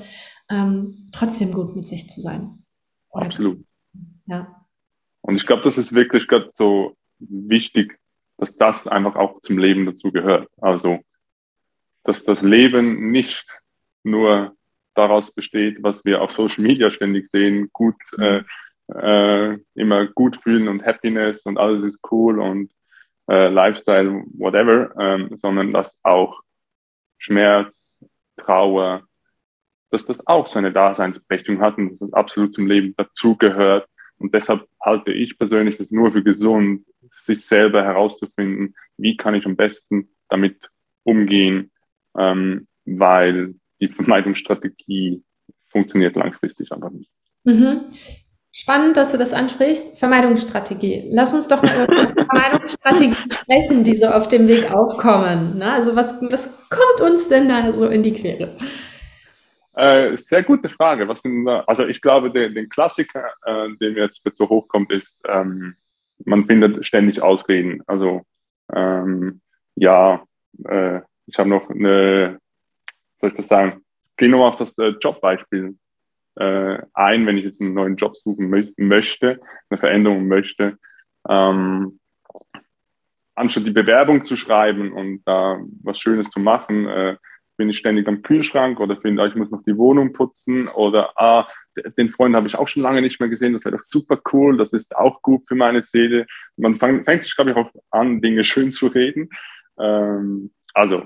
ähm, 0.50 1.10
trotzdem 1.12 1.52
gut 1.52 1.76
mit 1.76 1.88
sich 1.88 2.10
zu 2.10 2.22
sein. 2.22 2.64
Oder 3.10 3.28
Absolut. 3.28 3.64
Ja. 4.26 4.66
Und 5.22 5.36
ich 5.36 5.46
glaube, 5.46 5.64
das 5.64 5.78
ist 5.78 5.94
wirklich 5.94 6.28
gerade 6.28 6.50
so 6.54 6.96
wichtig, 7.20 8.00
dass 8.38 8.56
das 8.56 8.88
einfach 8.88 9.16
auch 9.16 9.42
zum 9.42 9.58
Leben 9.58 9.86
dazu 9.86 10.12
gehört. 10.12 10.50
Also, 10.58 11.00
dass 12.04 12.24
das 12.24 12.42
Leben 12.42 13.12
nicht 13.12 13.46
nur 14.04 14.56
daraus 14.96 15.32
besteht, 15.32 15.84
was 15.84 16.04
wir 16.06 16.22
auf 16.22 16.32
Social 16.32 16.64
Media 16.64 16.92
ständig 16.92 17.30
sehen, 17.30 17.70
gut 17.74 17.96
äh, 18.18 18.44
äh, 18.96 19.58
immer 19.76 20.08
gut 20.08 20.38
fühlen 20.38 20.68
und 20.68 20.86
Happiness 20.86 21.46
und 21.46 21.58
alles 21.58 21.84
ist 21.84 22.00
cool 22.12 22.40
und 22.40 22.72
äh, 23.30 23.50
Lifestyle, 23.50 24.24
whatever, 24.38 24.92
ähm, 25.00 25.38
sondern 25.38 25.72
dass 25.74 26.00
auch 26.04 26.42
Schmerz, 27.18 27.96
Trauer, 28.38 29.04
dass 29.92 30.06
das 30.06 30.26
auch 30.26 30.48
seine 30.48 30.72
Daseinsberechtigung 30.72 31.62
hat 31.62 31.78
und 31.78 31.92
dass 31.92 32.00
das 32.00 32.14
absolut 32.14 32.54
zum 32.54 32.68
Leben 32.68 32.96
dazugehört. 32.96 33.88
Und 34.18 34.34
deshalb 34.34 34.68
halte 34.82 35.12
ich 35.12 35.38
persönlich 35.38 35.78
das 35.78 35.92
nur 35.92 36.12
für 36.12 36.24
gesund, 36.24 36.86
sich 37.12 37.46
selber 37.46 37.84
herauszufinden, 37.84 38.76
wie 38.98 39.18
kann 39.18 39.36
ich 39.36 39.46
am 39.46 39.56
besten 39.56 40.10
damit 40.28 40.70
umgehen, 41.04 41.72
ähm, 42.18 42.68
weil 42.86 43.56
die 43.80 43.88
Vermeidungsstrategie 43.88 45.24
funktioniert 45.70 46.16
langfristig 46.16 46.72
einfach 46.72 46.92
nicht. 46.92 47.12
Mhm. 47.44 47.86
Spannend, 48.52 48.98
dass 48.98 49.12
du 49.12 49.18
das 49.18 49.34
ansprichst. 49.34 50.00
Vermeidungsstrategie. 50.00 51.08
Lass 51.12 51.34
uns 51.34 51.48
doch 51.48 51.62
mal 51.62 51.84
über 51.84 52.14
Vermeidungsstrategien 52.26 53.16
sprechen, 53.32 53.84
die 53.84 53.96
so 53.96 54.08
auf 54.08 54.28
dem 54.28 54.48
Weg 54.48 54.72
aufkommen. 54.72 55.60
Ne? 55.60 55.72
Also 55.72 55.96
was, 55.96 56.20
was 56.32 56.68
kommt 56.70 57.12
uns 57.12 57.30
denn 57.30 57.48
da 57.48 57.72
so 57.72 57.88
in 57.88 58.02
die 58.02 58.14
Quere? 58.14 58.56
Äh, 59.76 60.18
sehr 60.18 60.44
gute 60.44 60.68
Frage. 60.68 61.08
Was 61.08 61.22
sind 61.22 61.46
da? 61.46 61.64
Also 61.68 61.86
ich 61.86 62.02
glaube, 62.02 62.32
der, 62.32 62.50
den 62.50 62.70
Klassiker, 62.70 63.32
äh, 63.46 63.70
den 63.80 63.94
mir 63.94 64.04
jetzt 64.04 64.22
so 64.34 64.50
hochkommt, 64.50 64.92
ist, 64.92 65.22
ähm, 65.28 65.76
man 66.26 66.46
findet 66.46 66.84
ständig 66.86 67.22
Ausreden. 67.22 67.84
Also 67.86 68.24
ähm, 68.74 69.42
ja, 69.76 70.24
äh, 70.66 71.02
ich 71.28 71.38
habe 71.38 71.50
noch 71.50 71.70
eine, 71.70 72.40
soll 73.22 73.30
ich 73.30 73.38
das 73.38 73.48
sagen? 73.48 73.82
Geh 74.18 74.28
nur 74.28 74.48
auf 74.48 74.58
das 74.58 74.78
äh, 74.80 74.96
Jobbeispiel 75.00 75.76
äh, 76.36 76.80
ein, 76.94 77.26
wenn 77.26 77.38
ich 77.38 77.46
jetzt 77.46 77.62
einen 77.62 77.74
neuen 77.74 77.96
Job 77.96 78.16
suchen 78.16 78.50
mö 78.50 78.68
möchte, 78.78 79.40
eine 79.70 79.80
Veränderung 79.80 80.28
möchte. 80.28 80.78
Ähm, 81.28 82.00
anstatt 83.36 83.66
die 83.66 83.72
Bewerbung 83.72 84.26
zu 84.26 84.36
schreiben 84.36 84.92
und 84.92 85.22
da 85.26 85.60
was 85.84 86.00
Schönes 86.00 86.30
zu 86.30 86.40
machen, 86.40 86.88
äh, 86.88 87.16
bin 87.60 87.70
ich 87.70 87.78
ständig 87.78 88.08
am 88.08 88.22
Kühlschrank 88.22 88.80
oder 88.80 88.96
finde, 88.98 89.22
ah, 89.22 89.28
ich 89.28 89.36
muss 89.36 89.52
noch 89.52 89.64
die 89.64 89.78
Wohnung 89.78 90.14
putzen 90.14 90.70
oder 90.70 91.12
ah, 91.18 91.48
den 91.98 92.10
Freund 92.10 92.36
habe 92.36 92.48
ich 92.48 92.56
auch 92.56 92.70
schon 92.70 92.84
lange 92.84 93.02
nicht 93.02 93.20
mehr 93.20 93.30
gesehen, 93.30 93.54
das 93.54 93.66
wäre 93.66 93.76
doch 93.76 93.84
super 93.84 94.20
cool, 94.32 94.58
das 94.58 94.72
ist 94.72 94.96
auch 94.96 95.22
gut 95.22 95.44
für 95.48 95.56
meine 95.56 95.84
Seele. 95.84 96.26
Man 96.56 96.78
fang, 96.78 97.04
fängt 97.04 97.26
sich, 97.26 97.36
glaube 97.36 97.52
ich, 97.52 97.58
auch 97.58 97.70
an, 97.92 98.22
Dinge 98.22 98.44
schön 98.46 98.72
zu 98.72 98.88
reden. 98.88 99.30
Ähm, 99.78 100.52
also, 100.74 101.06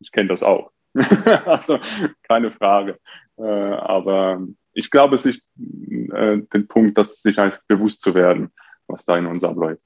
ich 0.00 0.10
kenne 0.10 0.28
das 0.28 0.42
auch. 0.42 0.72
also, 0.94 1.78
keine 2.24 2.50
Frage. 2.50 2.98
Äh, 3.40 3.46
aber 3.46 4.46
ich 4.72 4.90
glaube, 4.90 5.16
es 5.16 5.26
ist 5.26 5.42
äh, 5.58 6.38
den 6.52 6.68
Punkt, 6.68 6.98
dass 6.98 7.22
sich 7.22 7.38
einfach 7.38 7.60
bewusst 7.66 8.02
zu 8.02 8.14
werden, 8.14 8.50
was 8.86 9.04
da 9.04 9.16
in 9.16 9.26
uns 9.26 9.42
abläuft. 9.44 9.82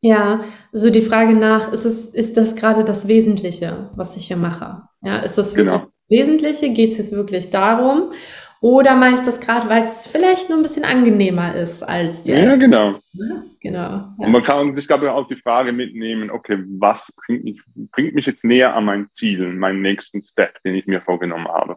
Ja, 0.00 0.40
also 0.70 0.90
die 0.90 1.00
Frage 1.00 1.34
nach, 1.34 1.72
ist, 1.72 1.86
es, 1.86 2.10
ist 2.10 2.36
das 2.36 2.56
gerade 2.56 2.84
das 2.84 3.08
Wesentliche, 3.08 3.90
was 3.96 4.16
ich 4.18 4.26
hier 4.26 4.36
mache? 4.36 4.82
Ja, 5.02 5.20
ist 5.20 5.38
das 5.38 5.56
wirklich 5.56 5.72
genau. 5.72 5.86
das 5.86 6.10
Wesentliche? 6.10 6.72
Geht 6.74 6.90
es 6.90 6.98
jetzt 6.98 7.12
wirklich 7.12 7.50
darum? 7.50 8.12
Oder 8.60 8.96
mache 8.96 9.14
ich 9.14 9.20
das 9.20 9.40
gerade, 9.40 9.68
weil 9.68 9.82
es 9.82 10.06
vielleicht 10.06 10.48
nur 10.48 10.58
ein 10.58 10.62
bisschen 10.62 10.84
angenehmer 10.84 11.54
ist 11.54 11.82
als 11.82 12.24
die 12.24 12.32
Ja, 12.32 12.56
genau. 12.56 12.98
Ja, 13.12 13.44
genau. 13.60 13.78
Ja. 13.78 14.14
Und 14.18 14.32
man 14.32 14.42
kann 14.42 14.74
sich, 14.74 14.86
glaube 14.86 15.06
ich, 15.06 15.10
auch 15.10 15.28
die 15.28 15.36
Frage 15.36 15.72
mitnehmen, 15.72 16.30
okay, 16.30 16.62
was 16.78 17.12
bringt 17.24 17.44
mich, 17.44 17.60
bringt 17.74 18.14
mich 18.14 18.26
jetzt 18.26 18.44
näher 18.44 18.74
an 18.74 18.84
mein 18.84 19.08
Ziel, 19.12 19.52
meinen 19.52 19.82
nächsten 19.82 20.22
Step, 20.22 20.62
den 20.64 20.74
ich 20.74 20.86
mir 20.86 21.00
vorgenommen 21.00 21.48
habe? 21.48 21.76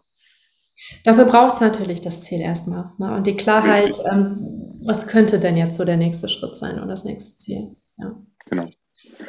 Dafür 1.03 1.25
braucht 1.25 1.55
es 1.55 1.61
natürlich 1.61 2.01
das 2.01 2.21
Ziel 2.21 2.41
erstmal. 2.41 2.91
Ne? 2.97 3.15
Und 3.15 3.27
die 3.27 3.35
Klarheit, 3.35 3.97
ähm, 4.11 4.79
was 4.83 5.07
könnte 5.07 5.39
denn 5.39 5.57
jetzt 5.57 5.77
so 5.77 5.85
der 5.85 5.97
nächste 5.97 6.29
Schritt 6.29 6.55
sein 6.55 6.77
oder 6.77 6.87
das 6.87 7.03
nächste 7.03 7.37
Ziel? 7.37 7.75
Ja. 7.97 8.15
Genau. 8.49 8.67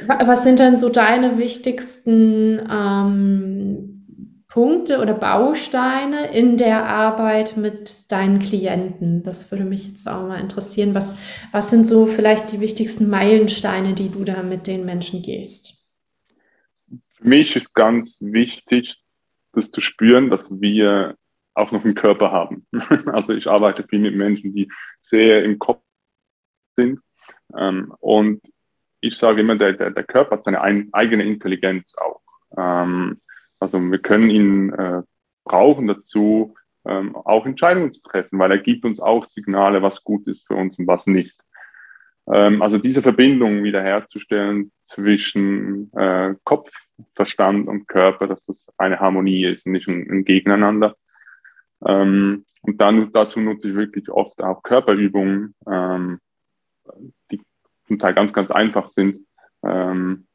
Was 0.07 0.44
sind 0.44 0.61
denn 0.61 0.77
so 0.77 0.88
deine 0.88 1.38
wichtigsten 1.38 2.61
ähm, 2.71 3.99
Punkte 4.49 5.01
oder 5.01 5.14
Bausteine 5.14 6.33
in 6.33 6.57
der 6.57 6.87
Arbeit 6.87 7.57
mit 7.57 8.11
deinen 8.11 8.38
Klienten? 8.38 9.23
Das 9.23 9.51
würde 9.51 9.64
mich 9.64 9.87
jetzt 9.87 10.09
auch 10.09 10.27
mal 10.27 10.40
interessieren. 10.40 10.94
Was, 10.94 11.16
was 11.53 11.71
sind 11.71 11.87
so 11.87 12.07
vielleicht 12.07 12.53
die 12.53 12.61
wichtigsten 12.61 13.11
Meilensteine, 13.11 13.94
die 13.94 14.09
du 14.09 14.25
da 14.25 14.42
mit 14.42 14.66
den 14.66 14.85
Menschen 14.85 15.23
gehst? 15.23 15.75
Für 17.16 17.29
mich 17.29 17.57
ist 17.57 17.75
ganz 17.75 18.18
wichtig, 18.21 18.97
das 19.53 19.71
zu 19.71 19.81
spüren, 19.81 20.31
dass 20.31 20.49
wir 20.51 21.16
auch 21.59 21.73
noch 21.73 21.85
einen 21.85 21.94
Körper 21.94 22.31
haben. 22.33 22.66
Also 23.07 23.33
ich 23.33 23.49
arbeite 23.49 23.85
viel 23.85 24.01
mit 24.01 24.14
Menschen, 24.14 24.55
die 24.55 24.71
sehr 25.01 25.44
im 25.44 25.59
Kopf 25.59 25.83
sind. 26.77 27.01
Ähm, 27.57 27.92
und 28.01 28.42
ich 29.01 29.16
sage 29.16 29.40
immer, 29.40 29.57
der, 29.57 29.75
der, 29.75 29.90
der 29.90 30.05
Körper 30.05 30.37
hat 30.37 30.44
seine 30.44 30.61
ein, 30.61 30.88
eigene 30.92 31.25
Intelligenz 31.25 31.97
auch. 31.97 32.21
Ähm, 32.57 33.21
also 33.61 33.81
wir 33.81 33.99
können 33.99 34.31
ihn 34.31 34.73
äh, 34.73 35.03
brauchen 35.44 35.87
dazu, 35.87 36.55
ähm, 36.87 37.16
auch 37.16 37.47
Entscheidungen 37.47 37.92
zu 37.92 38.03
treffen, 38.03 38.38
weil 38.38 38.51
er 38.51 38.59
gibt 38.59 38.85
uns 38.85 39.01
auch 39.01 39.25
Signale, 39.25 39.83
was 39.83 40.05
gut 40.05 40.27
ist 40.27 40.47
für 40.47 40.55
uns 40.55 40.79
und 40.79 40.87
was 40.87 41.07
nicht. 41.07 41.38
Ähm, 42.31 42.62
also 42.62 42.79
diese 42.79 43.03
Verbindung 43.03 43.62
wiederherzustellen 43.64 44.73
zwischen 44.85 45.92
äh, 45.94 46.35
Kopf, 46.44 46.71
Verstand 47.14 47.68
und 47.68 47.88
Körper, 47.88 48.27
dass 48.27 48.44
das 48.44 48.68
eine 48.77 49.01
Harmonie 49.01 49.44
ist 49.47 49.66
und 49.66 49.73
nicht 49.73 49.88
ein, 49.88 50.09
ein 50.11 50.25
Gegeneinander. 50.25 50.97
Ähm, 51.84 52.44
und 52.62 52.80
dann 52.80 53.12
dazu 53.12 53.40
nutze 53.40 53.68
ich 53.68 53.74
wirklich 53.74 54.10
oft 54.10 54.42
auch 54.42 54.62
Körperübungen, 54.62 55.54
ähm, 55.66 56.18
die 57.30 57.40
zum 57.86 57.98
Teil 57.98 58.14
ganz, 58.14 58.32
ganz 58.32 58.50
einfach 58.50 58.88
sind, 58.88 59.20
ähm, 59.62 60.26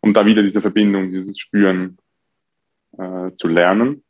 um 0.00 0.12
da 0.12 0.26
wieder 0.26 0.42
diese 0.42 0.60
Verbindung, 0.60 1.10
dieses 1.10 1.38
Spüren 1.38 1.98
äh, 2.98 3.30
zu 3.36 3.48
lernen. 3.48 4.04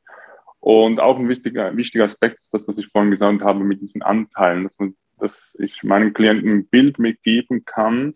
Und 0.61 0.99
auch 0.99 1.19
ein 1.19 1.29
wichtiger, 1.29 1.77
wichtiger 1.77 2.05
Aspekt 2.05 2.41
ist 2.41 2.53
das, 2.53 2.67
was 2.67 2.79
ich 2.79 2.89
vorhin 2.89 3.13
gesagt 3.13 3.43
habe 3.43 3.63
mit 3.63 3.81
diesen 3.81 4.03
Anteilen, 4.03 4.65
dass, 4.65 4.79
man, 4.79 4.97
dass 5.19 5.57
ich 5.59 5.83
meinen 5.85 6.13
Klienten 6.13 6.51
ein 6.51 6.67
Bild 6.67 6.99
mitgeben 6.99 7.65
kann, 7.65 8.15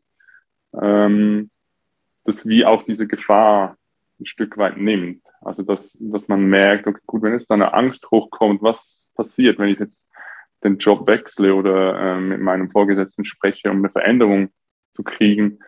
ähm, 0.72 1.50
das 2.24 2.46
wie 2.46 2.64
auch 2.64 2.82
diese 2.82 3.06
Gefahr 3.06 3.76
ein 4.20 4.26
Stück 4.26 4.56
weit 4.58 4.76
nimmt. 4.76 5.22
Also 5.40 5.62
dass, 5.62 5.96
dass 6.00 6.28
man 6.28 6.46
merkt, 6.46 6.86
okay, 6.86 7.00
gut, 7.06 7.22
wenn 7.22 7.32
jetzt 7.32 7.50
da 7.50 7.54
eine 7.54 7.72
Angst 7.72 8.10
hochkommt, 8.10 8.62
was 8.62 9.12
passiert, 9.14 9.58
wenn 9.58 9.70
ich 9.70 9.78
jetzt 9.78 10.08
den 10.62 10.78
Job 10.78 11.06
wechsle 11.06 11.54
oder 11.54 11.98
äh, 11.98 12.20
mit 12.20 12.40
meinem 12.40 12.70
Vorgesetzten 12.70 13.24
spreche, 13.24 13.70
um 13.70 13.78
eine 13.78 13.90
Veränderung 13.90 14.50
zu 14.92 15.02
kriegen, 15.02 15.60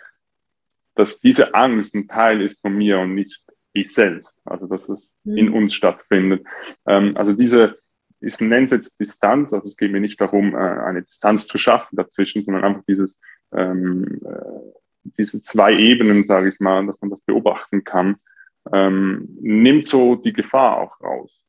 dass 0.94 1.20
diese 1.20 1.54
Angst 1.54 1.94
ein 1.94 2.08
Teil 2.08 2.42
ist 2.42 2.60
von 2.60 2.76
mir 2.76 2.98
und 2.98 3.14
nicht 3.14 3.42
ich 3.72 3.92
selbst. 3.92 4.38
Also 4.44 4.66
dass 4.66 4.88
es 4.88 5.14
mhm. 5.24 5.36
in 5.36 5.48
uns 5.50 5.74
stattfindet. 5.74 6.46
Ähm, 6.86 7.16
also 7.16 7.32
diese, 7.32 7.78
ich 8.20 8.38
nenne 8.40 8.66
es 8.66 8.72
jetzt 8.72 9.00
Distanz, 9.00 9.52
also 9.52 9.66
es 9.66 9.76
geht 9.76 9.92
mir 9.92 10.00
nicht 10.00 10.20
darum, 10.20 10.54
äh, 10.54 10.58
eine 10.58 11.02
Distanz 11.02 11.46
zu 11.46 11.58
schaffen 11.58 11.96
dazwischen, 11.96 12.44
sondern 12.44 12.64
einfach 12.64 12.84
dieses, 12.86 13.16
ähm, 13.52 14.20
äh, 14.24 15.10
diese 15.18 15.40
zwei 15.40 15.74
Ebenen, 15.74 16.24
sage 16.24 16.50
ich 16.50 16.60
mal, 16.60 16.86
dass 16.86 17.00
man 17.00 17.10
das 17.10 17.20
beobachten 17.22 17.84
kann, 17.84 18.16
ähm, 18.72 19.28
nimmt 19.40 19.86
so 19.86 20.16
die 20.16 20.32
Gefahr 20.32 20.78
auch 20.78 21.00
raus. 21.00 21.42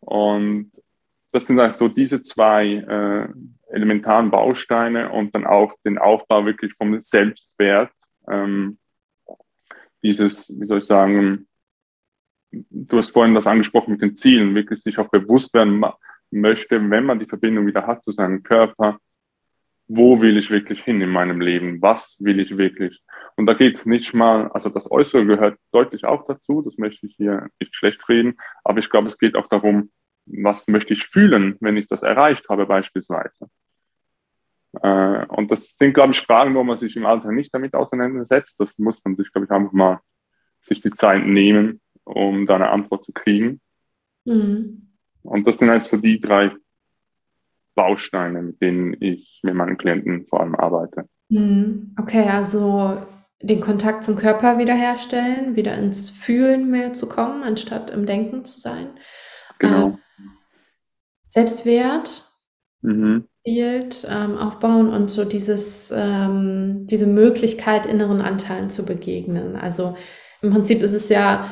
Und 0.00 0.72
das 1.30 1.46
sind 1.46 1.58
halt 1.58 1.78
so 1.78 1.88
diese 1.88 2.22
zwei 2.22 2.74
äh, 2.74 3.28
elementaren 3.74 4.30
Bausteine 4.30 5.10
und 5.10 5.34
dann 5.34 5.46
auch 5.46 5.74
den 5.84 5.98
Aufbau 5.98 6.44
wirklich 6.44 6.74
vom 6.74 7.00
Selbstwert. 7.00 7.92
Ähm, 8.28 8.78
dieses, 10.02 10.52
wie 10.60 10.66
soll 10.66 10.78
ich 10.78 10.84
sagen, 10.84 11.46
du 12.50 12.98
hast 12.98 13.10
vorhin 13.10 13.34
das 13.34 13.46
angesprochen 13.46 13.92
mit 13.92 14.02
den 14.02 14.16
Zielen, 14.16 14.54
wirklich 14.54 14.82
sich 14.82 14.98
auch 14.98 15.08
bewusst 15.08 15.54
werden 15.54 15.82
möchte, 16.30 16.90
wenn 16.90 17.04
man 17.04 17.18
die 17.18 17.26
Verbindung 17.26 17.66
wieder 17.66 17.86
hat 17.86 18.04
zu 18.04 18.12
seinem 18.12 18.42
Körper, 18.42 18.98
wo 19.88 20.20
will 20.20 20.38
ich 20.38 20.50
wirklich 20.50 20.82
hin 20.82 21.00
in 21.00 21.10
meinem 21.10 21.40
Leben? 21.40 21.82
Was 21.82 22.16
will 22.20 22.40
ich 22.40 22.56
wirklich? 22.56 23.02
Und 23.36 23.46
da 23.46 23.54
geht 23.54 23.76
es 23.76 23.86
nicht 23.86 24.14
mal, 24.14 24.48
also 24.48 24.68
das 24.68 24.90
Äußere 24.90 25.26
gehört 25.26 25.58
deutlich 25.72 26.04
auch 26.04 26.26
dazu, 26.26 26.62
das 26.62 26.78
möchte 26.78 27.06
ich 27.06 27.16
hier 27.16 27.48
nicht 27.60 27.74
schlecht 27.74 28.08
reden, 28.08 28.38
aber 28.64 28.78
ich 28.78 28.90
glaube, 28.90 29.08
es 29.08 29.18
geht 29.18 29.36
auch 29.36 29.48
darum, 29.48 29.90
was 30.26 30.68
möchte 30.68 30.92
ich 30.94 31.06
fühlen, 31.06 31.56
wenn 31.60 31.76
ich 31.76 31.88
das 31.88 32.02
erreicht 32.02 32.48
habe 32.48 32.66
beispielsweise. 32.66 33.48
Äh, 34.80 35.26
und 35.26 35.50
das 35.50 35.76
sind, 35.76 35.94
glaube 35.94 36.12
ich, 36.12 36.20
Fragen, 36.20 36.54
wo 36.54 36.64
man 36.64 36.78
sich 36.78 36.96
im 36.96 37.06
Alter 37.06 37.32
nicht 37.32 37.52
damit 37.52 37.74
auseinandersetzt. 37.74 38.58
Das 38.60 38.78
muss 38.78 39.02
man 39.04 39.16
sich, 39.16 39.30
glaube 39.32 39.46
ich, 39.46 39.50
einfach 39.50 39.72
mal 39.72 40.00
sich 40.60 40.80
die 40.80 40.90
Zeit 40.90 41.26
nehmen, 41.26 41.80
um 42.04 42.46
da 42.46 42.54
eine 42.54 42.70
Antwort 42.70 43.04
zu 43.04 43.12
kriegen. 43.12 43.60
Mhm. 44.24 44.88
Und 45.22 45.46
das 45.46 45.58
sind 45.58 45.70
halt 45.70 45.86
so 45.86 45.96
die 45.96 46.20
drei 46.20 46.52
Bausteine, 47.74 48.42
mit 48.42 48.60
denen 48.60 48.96
ich 49.00 49.40
mit 49.42 49.54
meinen 49.54 49.76
Klienten 49.76 50.26
vor 50.26 50.40
allem 50.40 50.54
arbeite. 50.54 51.06
Mhm. 51.28 51.94
Okay, 51.98 52.28
also 52.28 52.98
den 53.42 53.60
Kontakt 53.60 54.04
zum 54.04 54.16
Körper 54.16 54.58
wiederherstellen, 54.58 55.56
wieder 55.56 55.74
ins 55.76 56.10
Fühlen 56.10 56.70
mehr 56.70 56.92
zu 56.92 57.08
kommen, 57.08 57.42
anstatt 57.42 57.90
im 57.90 58.06
Denken 58.06 58.44
zu 58.44 58.60
sein. 58.60 58.88
Genau. 59.58 59.86
Ähm, 59.88 59.98
Selbstwert, 61.26 62.28
mhm. 62.82 63.24
Bild 63.44 64.06
ähm, 64.08 64.36
aufbauen 64.36 64.90
und 64.90 65.10
so 65.10 65.24
dieses, 65.24 65.92
ähm, 65.96 66.86
diese 66.86 67.06
Möglichkeit, 67.06 67.86
inneren 67.86 68.20
Anteilen 68.20 68.70
zu 68.70 68.84
begegnen. 68.84 69.56
Also 69.56 69.96
im 70.42 70.50
Prinzip 70.50 70.82
ist 70.82 70.94
es 70.94 71.08
ja 71.08 71.50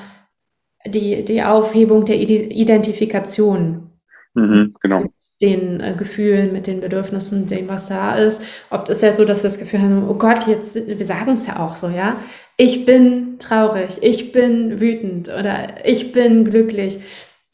die, 0.87 1.25
die 1.25 1.43
Aufhebung 1.43 2.05
der 2.05 2.21
Identifikation. 2.21 3.91
Mhm, 4.35 4.77
genau 4.81 5.03
den 5.41 5.81
äh, 5.81 5.95
Gefühlen, 5.97 6.53
mit 6.53 6.67
den 6.67 6.81
Bedürfnissen, 6.81 7.47
dem, 7.47 7.69
was 7.69 7.89
da 7.89 8.17
ist. 8.17 8.43
Oft 8.71 8.89
ist 8.91 9.03
ja 9.03 9.13
so, 9.13 9.25
dass 9.25 9.43
wir 9.43 9.49
das 9.51 9.59
Gefühl 9.59 9.81
haben, 9.81 10.09
oh 10.09 10.15
Gott, 10.15 10.47
jetzt, 10.47 10.75
wir 10.75 11.05
sagen 11.07 11.33
es 11.33 11.47
ja 11.47 11.59
auch 11.59 11.77
so, 11.77 11.89
ja. 11.89 12.19
Ich 12.57 12.85
bin 12.85 13.39
traurig, 13.39 13.99
ich 14.03 14.33
bin 14.33 14.81
wütend 14.81 15.29
oder 15.29 15.85
ich 15.85 16.13
bin 16.13 16.45
glücklich. 16.45 16.99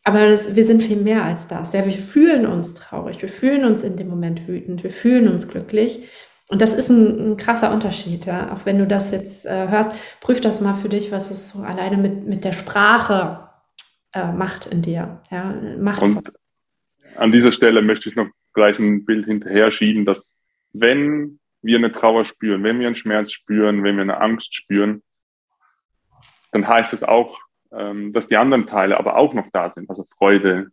Aber 0.03 0.29
das, 0.29 0.55
wir 0.55 0.65
sind 0.65 0.83
viel 0.83 0.99
mehr 0.99 1.25
als 1.25 1.49
das. 1.49 1.73
Ja, 1.73 1.85
wir 1.85 1.93
fühlen 1.93 2.47
uns 2.47 2.75
traurig, 2.75 3.23
wir 3.23 3.29
fühlen 3.29 3.65
uns 3.65 3.83
in 3.83 3.97
dem 3.97 4.09
Moment 4.09 4.47
wütend, 4.49 4.83
wir 4.83 4.91
fühlen 4.91 5.29
uns 5.29 5.49
glücklich. 5.49 6.01
Und 6.49 6.63
das 6.63 6.75
ist 6.75 6.91
ein, 6.91 7.33
ein 7.33 7.37
krasser 7.37 7.73
Unterschied, 7.73 8.27
ja. 8.27 8.53
Auch 8.53 8.67
wenn 8.67 8.79
du 8.79 8.87
das 8.87 9.13
jetzt 9.13 9.47
äh, 9.47 9.69
hörst, 9.69 9.93
prüf 10.21 10.41
das 10.41 10.61
mal 10.61 10.75
für 10.75 10.89
dich, 10.89 11.13
was 11.13 11.31
es 11.31 11.51
so 11.51 11.61
alleine 11.61 11.97
mit, 11.97 12.27
mit 12.27 12.45
der 12.45 12.53
Sprache 12.53 13.49
äh, 14.13 14.33
macht 14.33 14.67
in 14.67 14.83
dir. 14.83 15.21
Ja, 15.31 15.55
macht 15.79 16.03
Und 16.03 16.33
an 17.17 17.33
dieser 17.33 17.53
Stelle 17.53 17.83
möchte 17.83 18.09
ich 18.09 18.17
noch 18.17 18.29
gleich 18.53 18.79
ein 18.79 19.05
Bild 19.05 19.27
hinterher 19.27 19.71
schieben, 19.71 20.05
dass 20.05 20.39
wenn 20.73 21.39
wir 21.63 21.79
eine 21.79 21.93
Trauer 21.93 22.25
spüren, 22.25 22.63
wenn 22.63 22.81
wir 22.81 22.87
einen 22.87 22.97
Schmerz 22.97 23.33
spüren, 23.33 23.83
wenn 23.83 23.97
wir 23.97 24.03
eine 24.03 24.21
Angst 24.21 24.55
spüren, 24.55 25.03
dann 26.53 26.67
heißt 26.67 26.93
es 26.93 27.03
auch, 27.03 27.39
ähm, 27.73 28.13
dass 28.13 28.29
die 28.29 28.37
anderen 28.37 28.67
Teile 28.67 28.99
aber 28.99 29.17
auch 29.17 29.35
noch 29.35 29.49
da 29.53 29.73
sind, 29.75 29.91
also 29.91 30.05
Freude 30.17 30.69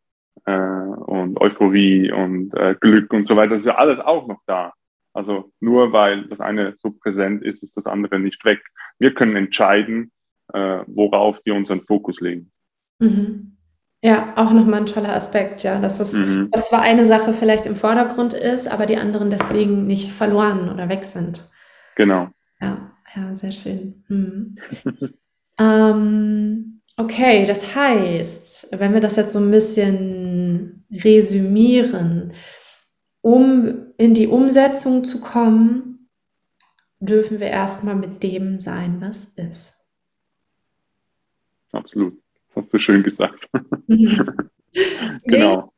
äh, 0.46 0.52
und 0.52 1.40
Euphorie 1.42 2.12
und 2.12 2.54
äh, 2.54 2.76
Glück 2.80 3.12
und 3.14 3.28
so 3.28 3.36
weiter, 3.36 3.52
das 3.52 3.60
ist 3.60 3.68
ja 3.68 3.76
alles 3.76 4.00
auch 4.00 4.28
noch 4.28 4.42
da. 4.46 4.74
Also 5.14 5.52
nur 5.60 5.94
weil 5.94 6.24
das 6.28 6.40
eine 6.40 6.76
so 6.78 6.92
präsent 6.92 7.44
ist, 7.44 7.64
ist 7.64 7.78
das 7.78 7.86
andere 7.86 8.20
nicht 8.20 8.44
weg. 8.46 8.62
Wir 8.98 9.14
können 9.14 9.36
entscheiden, 9.36 10.12
äh, 10.54 10.84
worauf 10.88 11.40
wir 11.46 11.56
unseren 11.56 11.82
Fokus 11.82 12.20
legen. 12.20 12.52
Mhm. 13.00 13.53
Ja, 14.06 14.34
auch 14.36 14.52
nochmal 14.52 14.82
ein 14.82 14.86
toller 14.86 15.16
Aspekt, 15.16 15.64
ja, 15.64 15.80
dass 15.80 16.02
es 16.02 16.12
mhm. 16.12 16.52
dass 16.52 16.68
zwar 16.68 16.82
eine 16.82 17.06
Sache 17.06 17.32
vielleicht 17.32 17.66
im 17.66 17.78
Vordergrund 17.78 18.34
ist, 18.34 18.68
aber 18.68 18.86
die 18.86 18.98
anderen 18.98 19.30
deswegen 19.30 19.88
nicht 19.88 20.12
verloren 20.12 20.70
oder 20.70 20.90
weg 20.90 21.06
sind. 21.06 21.42
Genau. 21.96 22.28
Ja, 22.60 22.92
ja, 23.16 23.34
sehr 23.34 23.54
schön. 23.54 24.04
Mhm. 24.10 24.58
ähm, 25.58 26.82
okay, 26.98 27.46
das 27.46 27.78
heißt, 27.78 28.78
wenn 28.78 28.94
wir 28.94 29.00
das 29.00 29.16
jetzt 29.16 29.32
so 29.32 29.40
ein 29.40 29.52
bisschen 29.52 30.86
resümieren, 30.92 32.34
um 33.22 33.94
in 33.96 34.14
die 34.14 34.28
Umsetzung 34.28 35.06
zu 35.06 35.22
kommen, 35.22 36.10
dürfen 37.00 37.40
wir 37.40 37.48
erstmal 37.48 37.96
mit 37.96 38.22
dem 38.22 38.60
sein, 38.60 39.00
was 39.00 39.28
ist. 39.36 39.76
Absolut. 41.72 42.23
Das 42.54 42.64
hast 42.64 42.74
du 42.74 42.78
schön 42.80 43.04
gesagt. 43.04 43.50
Mhm. 43.88 44.34
genau. 45.24 45.72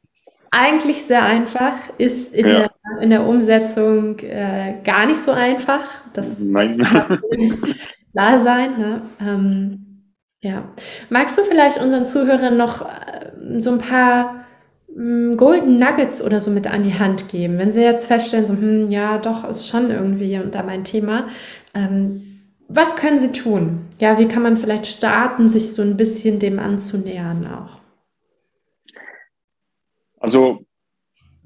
Eigentlich 0.51 1.03
sehr 1.03 1.23
einfach, 1.23 1.73
ist 1.97 2.33
in, 2.33 2.47
ja. 2.47 2.51
der, 2.53 3.01
in 3.01 3.09
der 3.09 3.25
Umsetzung 3.25 4.19
äh, 4.19 4.75
gar 4.83 5.05
nicht 5.05 5.19
so 5.19 5.31
einfach. 5.31 5.83
Das 6.13 6.39
Nein. 6.39 6.77
klar 8.13 8.39
sein. 8.39 8.77
Ne? 8.77 9.01
Ähm, 9.19 10.03
ja. 10.39 10.69
Magst 11.09 11.37
du 11.37 11.43
vielleicht 11.43 11.81
unseren 11.81 12.05
Zuhörern 12.05 12.55
noch 12.55 12.83
äh, 12.83 13.59
so 13.59 13.71
ein 13.71 13.79
paar 13.79 14.45
hm, 14.93 15.35
Golden 15.35 15.77
Nuggets 15.77 16.21
oder 16.21 16.39
so 16.39 16.51
mit 16.51 16.67
an 16.67 16.83
die 16.83 16.97
Hand 16.97 17.27
geben, 17.27 17.57
wenn 17.57 17.73
sie 17.73 17.81
jetzt 17.81 18.07
feststellen, 18.07 18.45
so, 18.45 18.53
hm, 18.53 18.89
ja, 18.91 19.17
doch, 19.17 19.43
ist 19.49 19.67
schon 19.67 19.91
irgendwie 19.91 20.39
da 20.51 20.63
mein 20.63 20.85
Thema. 20.85 21.27
Ähm, 21.73 22.34
was 22.67 22.95
können 22.95 23.19
Sie 23.19 23.31
tun? 23.31 23.87
Ja, 23.99 24.17
wie 24.17 24.27
kann 24.27 24.43
man 24.43 24.57
vielleicht 24.57 24.87
starten, 24.87 25.49
sich 25.49 25.73
so 25.73 25.81
ein 25.81 25.97
bisschen 25.97 26.39
dem 26.39 26.59
anzunähern 26.59 27.47
auch? 27.47 27.79
Also 30.19 30.65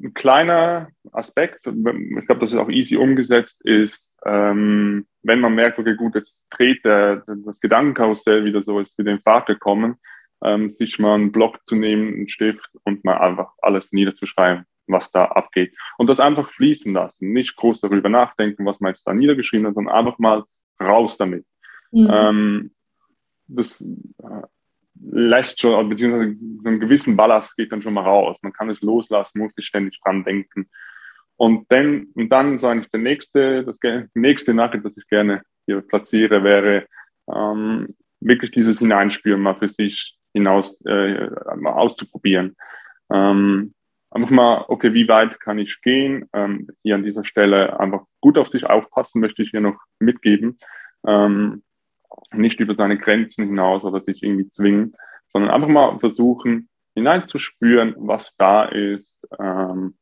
ein 0.02 0.14
kleiner 0.14 0.90
Aspekt, 1.12 1.68
ich 1.68 2.26
glaube, 2.26 2.40
das 2.40 2.52
ist 2.52 2.58
auch 2.58 2.70
easy 2.70 2.96
umgesetzt, 2.96 3.66
ist, 3.66 4.14
ähm, 4.26 5.06
wenn 5.24 5.42
man 5.42 5.56
merkt, 5.56 5.78
okay, 5.78 5.96
gut, 5.96 6.16
jetzt 6.16 6.42
dreht 6.50 6.86
der, 6.86 7.24
das 7.46 7.60
Gedankenkarussell 7.60 8.46
wieder 8.46 8.64
so, 8.64 8.80
ist 8.80 8.98
wieder 8.98 9.12
in 9.12 9.20
Fahrt 9.20 9.48
gekommen, 9.48 9.96
ähm, 10.42 10.70
sich 10.70 11.00
mal 11.00 11.16
einen 11.16 11.32
Block 11.34 11.60
zu 11.66 11.76
nehmen, 11.76 12.14
einen 12.14 12.30
Stift 12.30 12.70
und 12.84 13.04
mal 13.04 13.18
einfach 13.18 13.52
alles 13.62 13.92
niederzuschreiben, 13.92 14.66
was 14.88 15.12
da 15.12 15.26
abgeht. 15.26 15.76
Und 15.98 16.08
das 16.08 16.22
einfach 16.22 16.50
fließen 16.52 16.94
lassen, 16.94 17.34
nicht 17.34 17.58
groß 17.58 17.82
darüber 17.82 18.08
nachdenken, 18.08 18.66
was 18.66 18.80
man 18.80 18.94
jetzt 18.94 19.06
da 19.06 19.14
niedergeschrieben 19.14 19.68
hat, 19.68 19.76
sondern 19.76 19.94
einfach 19.94 20.18
mal 20.20 20.46
raus 20.82 21.18
damit. 21.18 21.46
Mhm. 21.92 22.08
Ähm, 22.12 22.72
das 23.48 23.82
äh, 23.82 24.42
lässt 25.02 25.62
schon, 25.62 25.90
beziehungsweise 25.90 26.36
so 26.62 26.68
einen 26.70 26.80
gewissen 26.80 27.16
Ballast 27.16 27.56
geht 27.56 27.72
dann 27.72 27.82
schon 27.82 27.94
mal 27.94 28.04
raus. 28.04 28.38
Man 28.42 28.54
kann 28.54 28.70
es 28.70 28.82
loslassen, 28.82 29.40
muss 29.40 29.56
nicht 29.56 29.68
ständig 29.68 30.00
dran 30.02 30.24
denken. 30.24 30.70
Und 31.36 31.72
dann, 31.72 32.08
und 32.16 32.30
dann 32.30 32.60
so 32.60 32.68
eigentlich 32.68 32.92
der 32.92 33.00
nächste, 33.00 33.64
das 33.64 33.80
nächste 34.14 34.54
Nugget, 34.54 34.84
das 34.84 34.98
ich 34.98 35.08
gerne 35.08 35.42
hier 35.66 35.82
platziere, 35.82 36.44
wäre 36.44 36.86
ähm, 37.34 37.96
wirklich 38.20 38.52
dieses 38.52 38.80
Hineinspüren 38.80 39.42
mal 39.42 39.56
für 39.56 39.70
sich 39.70 40.18
hinaus 40.34 40.82
äh, 40.86 41.30
mal 41.56 41.74
auszuprobieren. 41.74 42.56
Ähm, 43.12 43.74
einfach 44.12 44.30
mal, 44.30 44.66
okay, 44.68 44.94
wie 44.94 45.08
weit 45.08 45.40
kann 45.40 45.60
ich 45.60 45.82
gehen? 45.82 46.28
Ähm, 46.34 46.68
hier 46.84 46.96
an 46.96 47.04
dieser 47.04 47.24
Stelle 47.24 47.80
einfach 47.80 48.02
gut 48.22 48.38
auf 48.38 48.50
sich 48.50 48.66
aufpassen, 48.66 49.22
möchte 49.22 49.44
ich 49.44 49.52
hier 49.52 49.62
noch 49.62 49.80
mitgeben. 50.00 50.58
Ähm, 51.06 51.64
nicht 52.34 52.60
über 52.60 52.76
seine 52.76 52.98
Grenzen 52.98 53.46
hinaus 53.46 53.84
oder 53.84 54.02
sich 54.02 54.24
irgendwie 54.24 54.50
zwingen, 54.50 54.96
sondern 55.28 55.52
einfach 55.52 55.68
mal 55.68 56.00
versuchen, 56.00 56.70
hineinzuspüren, 56.96 57.96
was 57.98 58.36
da 58.36 58.66
ist 58.66 59.18
ähm, 59.40 59.96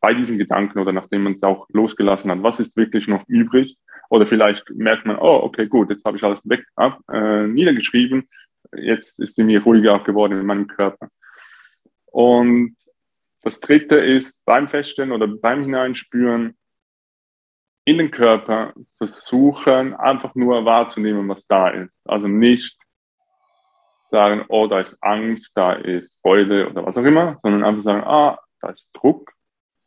bei 0.00 0.14
diesen 0.14 0.36
Gedanken 0.36 0.80
oder 0.80 0.92
nachdem 0.92 1.22
man 1.22 1.34
es 1.34 1.42
auch 1.42 1.68
losgelassen 1.70 2.30
hat, 2.30 2.42
was 2.42 2.60
ist 2.60 2.76
wirklich 2.76 3.06
noch 3.06 3.26
übrig. 3.28 3.78
Oder 4.10 4.26
vielleicht 4.26 4.68
merkt 4.70 5.06
man, 5.06 5.16
oh, 5.16 5.40
okay, 5.42 5.66
gut, 5.66 5.88
jetzt 5.90 6.04
habe 6.04 6.16
ich 6.16 6.22
alles 6.22 6.46
weg, 6.46 6.66
ab, 6.74 7.00
äh, 7.10 7.46
niedergeschrieben, 7.46 8.28
jetzt 8.76 9.18
ist 9.20 9.38
es 9.38 9.44
mir 9.44 9.62
ruhiger 9.62 10.00
geworden 10.00 10.38
in 10.38 10.44
meinem 10.44 10.66
Körper. 10.66 11.08
Und 12.06 12.76
das 13.42 13.60
dritte 13.60 13.96
ist 13.96 14.44
beim 14.44 14.68
Feststellen 14.68 15.12
oder 15.12 15.26
beim 15.26 15.62
Hineinspüren 15.62 16.56
in 17.84 17.98
den 17.98 18.10
Körper 18.10 18.72
versuchen, 18.98 19.94
einfach 19.94 20.34
nur 20.34 20.64
wahrzunehmen, 20.64 21.28
was 21.28 21.46
da 21.46 21.68
ist. 21.68 21.98
Also 22.04 22.28
nicht 22.28 22.78
sagen, 24.08 24.44
oh, 24.48 24.68
da 24.68 24.80
ist 24.80 24.96
Angst, 25.02 25.56
da 25.56 25.72
ist 25.72 26.20
Freude 26.20 26.68
oder 26.70 26.86
was 26.86 26.96
auch 26.96 27.04
immer, 27.04 27.40
sondern 27.42 27.64
einfach 27.64 27.82
sagen, 27.82 28.04
ah, 28.04 28.38
da 28.60 28.70
ist 28.70 28.88
Druck, 28.92 29.32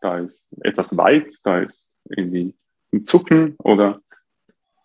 da 0.01 0.19
ist 0.19 0.43
etwas 0.61 0.97
weit, 0.97 1.33
da 1.43 1.59
ist 1.59 1.87
irgendwie 2.09 2.53
ein 2.91 3.07
Zucken 3.07 3.55
oder 3.59 4.01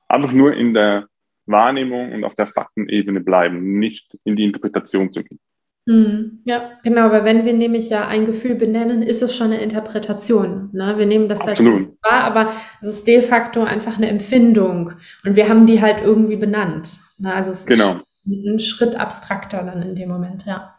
einfach 0.06 0.32
nur 0.32 0.54
in 0.54 0.74
der 0.74 1.08
Wahrnehmung 1.46 2.12
und 2.12 2.24
auf 2.24 2.36
der 2.36 2.46
Faktenebene 2.46 3.20
bleiben, 3.20 3.78
nicht 3.78 4.16
in 4.24 4.36
die 4.36 4.44
Interpretation 4.44 5.12
zu 5.12 5.24
gehen. 5.24 5.40
Mhm. 5.86 6.40
Ja, 6.44 6.78
genau, 6.82 7.10
weil 7.10 7.24
wenn 7.24 7.44
wir 7.44 7.52
nämlich 7.52 7.90
ja 7.90 8.06
ein 8.06 8.26
Gefühl 8.26 8.54
benennen, 8.54 9.02
ist 9.02 9.22
es 9.22 9.36
schon 9.36 9.48
eine 9.48 9.60
Interpretation. 9.60 10.70
Ne? 10.72 10.98
Wir 10.98 11.06
nehmen 11.06 11.28
das 11.28 11.40
halt 11.46 11.58
wahr, 11.58 12.24
aber 12.24 12.52
es 12.80 12.88
ist 12.88 13.08
de 13.08 13.22
facto 13.22 13.62
einfach 13.62 13.96
eine 13.96 14.08
Empfindung 14.08 14.92
und 15.24 15.36
wir 15.36 15.48
haben 15.48 15.66
die 15.66 15.80
halt 15.80 16.02
irgendwie 16.02 16.36
benannt. 16.36 16.98
Ne? 17.18 17.34
Also 17.34 17.50
es 17.50 17.66
genau. 17.66 18.00
ist 18.24 18.46
ein 18.46 18.60
Schritt 18.60 18.96
abstrakter 18.96 19.64
dann 19.64 19.82
in 19.82 19.94
dem 19.94 20.10
Moment, 20.10 20.44
ja. 20.44 20.76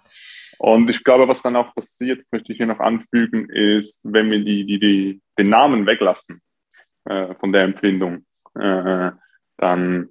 Und 0.59 0.89
ich 0.91 1.03
glaube, 1.03 1.27
was 1.27 1.41
dann 1.41 1.55
auch 1.55 1.73
passiert, 1.73 2.23
möchte 2.31 2.51
ich 2.51 2.57
hier 2.57 2.67
noch 2.67 2.79
anfügen, 2.79 3.49
ist, 3.49 3.99
wenn 4.03 4.29
wir 4.29 4.43
die, 4.43 4.63
die, 4.67 4.79
die, 4.79 5.21
den 5.39 5.49
Namen 5.49 5.87
weglassen 5.87 6.39
äh, 7.05 7.33
von 7.33 7.51
der 7.51 7.63
Empfindung, 7.63 8.25
äh, 8.53 9.09
dann 9.57 10.09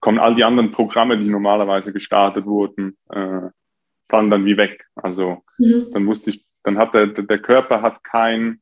kommen 0.00 0.18
all 0.18 0.34
die 0.34 0.44
anderen 0.44 0.72
Programme, 0.72 1.18
die 1.18 1.28
normalerweise 1.28 1.92
gestartet 1.92 2.46
wurden, 2.46 2.96
äh, 3.10 3.50
fallen 4.08 4.30
dann 4.30 4.44
wie 4.44 4.56
weg. 4.56 4.84
Also 4.94 5.42
mhm. 5.58 5.88
dann 5.92 6.06
wusste 6.06 6.30
ich, 6.30 6.44
dann 6.64 6.78
hat 6.78 6.94
der, 6.94 7.08
der 7.08 7.38
Körper 7.38 7.82
hat 7.82 8.04
kein 8.04 8.60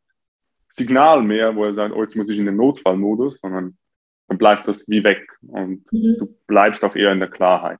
Signal 0.72 1.22
mehr, 1.22 1.56
wo 1.56 1.64
er 1.64 1.74
sagt, 1.74 1.94
oh, 1.94 2.02
jetzt 2.02 2.16
muss 2.16 2.28
ich 2.28 2.38
in 2.38 2.46
den 2.46 2.56
Notfallmodus, 2.56 3.38
sondern 3.40 3.76
dann 4.28 4.38
bleibt 4.38 4.68
das 4.68 4.88
wie 4.88 5.02
weg 5.02 5.26
und 5.48 5.84
mhm. 5.92 6.16
du 6.18 6.36
bleibst 6.46 6.84
auch 6.84 6.94
eher 6.94 7.12
in 7.12 7.20
der 7.20 7.30
Klarheit. 7.30 7.78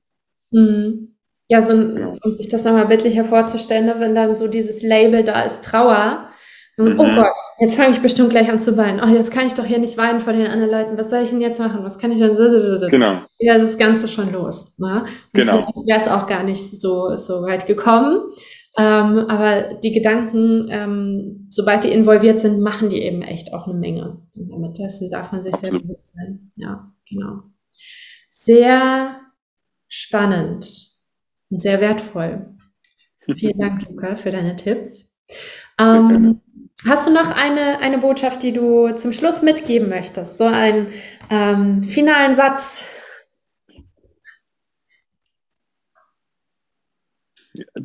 Mhm. 0.51 1.15
Ja, 1.47 1.61
so, 1.61 1.75
genau. 1.75 2.17
um 2.23 2.31
sich 2.31 2.47
das 2.47 2.63
nochmal 2.63 2.87
bildlicher 2.87 3.25
vorzustellen, 3.25 3.85
ne, 3.85 3.95
wenn 3.99 4.15
dann 4.15 4.37
so 4.37 4.47
dieses 4.47 4.81
Label 4.83 5.23
da 5.23 5.41
ist, 5.41 5.65
Trauer, 5.65 6.30
mhm. 6.83 6.99
Oh 6.99 7.15
Gott, 7.15 7.35
jetzt 7.59 7.75
fange 7.75 7.91
ich 7.91 8.01
bestimmt 8.01 8.29
gleich 8.29 8.49
an 8.49 8.59
zu 8.59 8.77
weinen. 8.77 9.01
Oh, 9.03 9.07
jetzt 9.07 9.31
kann 9.31 9.47
ich 9.47 9.53
doch 9.53 9.65
hier 9.65 9.79
nicht 9.79 9.97
weinen 9.97 10.19
vor 10.19 10.33
den 10.33 10.47
anderen 10.47 10.71
Leuten. 10.71 10.97
Was 10.97 11.09
soll 11.09 11.23
ich 11.23 11.29
denn 11.29 11.41
jetzt 11.41 11.59
machen? 11.59 11.83
Was 11.83 11.97
kann 11.97 12.11
ich 12.11 12.19
denn? 12.19 12.35
Genau. 12.35 13.21
Ja, 13.39 13.57
das 13.57 13.77
Ganze 13.77 14.07
schon 14.07 14.31
los. 14.31 14.77
Ne? 14.77 15.05
genau. 15.33 15.67
wäre 15.85 15.99
es 15.99 16.07
auch 16.07 16.27
gar 16.27 16.43
nicht 16.43 16.81
so, 16.81 17.15
so 17.15 17.41
weit 17.43 17.65
gekommen. 17.67 18.21
Ähm, 18.77 19.25
aber 19.27 19.73
die 19.75 19.91
Gedanken, 19.91 20.67
ähm, 20.69 21.47
sobald 21.49 21.83
die 21.83 21.91
involviert 21.91 22.39
sind, 22.39 22.61
machen 22.61 22.89
die 22.89 23.01
eben 23.01 23.21
echt 23.21 23.53
auch 23.53 23.67
eine 23.67 23.77
Menge. 23.77 24.21
Und 24.35 24.49
damit 24.49 24.77
dessen 24.77 25.09
darf 25.09 25.31
man 25.31 25.41
sich 25.41 25.55
sehr 25.55 25.71
bewusst 25.71 26.13
sein. 26.15 26.51
Ja, 26.55 26.91
genau. 27.09 27.43
Sehr 28.29 29.19
spannend 29.89 30.67
und 31.49 31.61
sehr 31.61 31.81
wertvoll. 31.81 32.55
Vielen 33.35 33.57
Dank, 33.57 33.87
Luca, 33.89 34.15
für 34.15 34.31
deine 34.31 34.55
Tipps. 34.55 35.11
Ähm, 35.77 36.41
Hast 36.87 37.07
du 37.07 37.13
noch 37.13 37.29
eine, 37.35 37.79
eine 37.79 37.99
Botschaft, 37.99 38.41
die 38.41 38.53
du 38.53 38.95
zum 38.95 39.13
Schluss 39.13 39.43
mitgeben 39.43 39.87
möchtest? 39.87 40.39
So 40.39 40.45
einen 40.45 40.91
ähm, 41.29 41.83
finalen 41.83 42.33
Satz? 42.33 42.83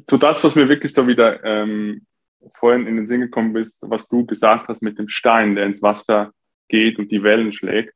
Zu 0.06 0.16
das, 0.16 0.42
was 0.44 0.54
mir 0.54 0.68
wirklich 0.68 0.94
so 0.94 1.06
wieder 1.06 1.44
ähm, 1.44 2.06
vorhin 2.54 2.86
in 2.86 2.96
den 2.96 3.06
Sinn 3.06 3.20
gekommen 3.20 3.54
ist, 3.56 3.76
was 3.82 4.08
du 4.08 4.24
gesagt 4.24 4.68
hast 4.68 4.80
mit 4.80 4.98
dem 4.98 5.08
Stein, 5.08 5.56
der 5.56 5.66
ins 5.66 5.82
Wasser 5.82 6.32
geht 6.68 6.98
und 6.98 7.10
die 7.10 7.22
Wellen 7.22 7.52
schlägt. 7.52 7.94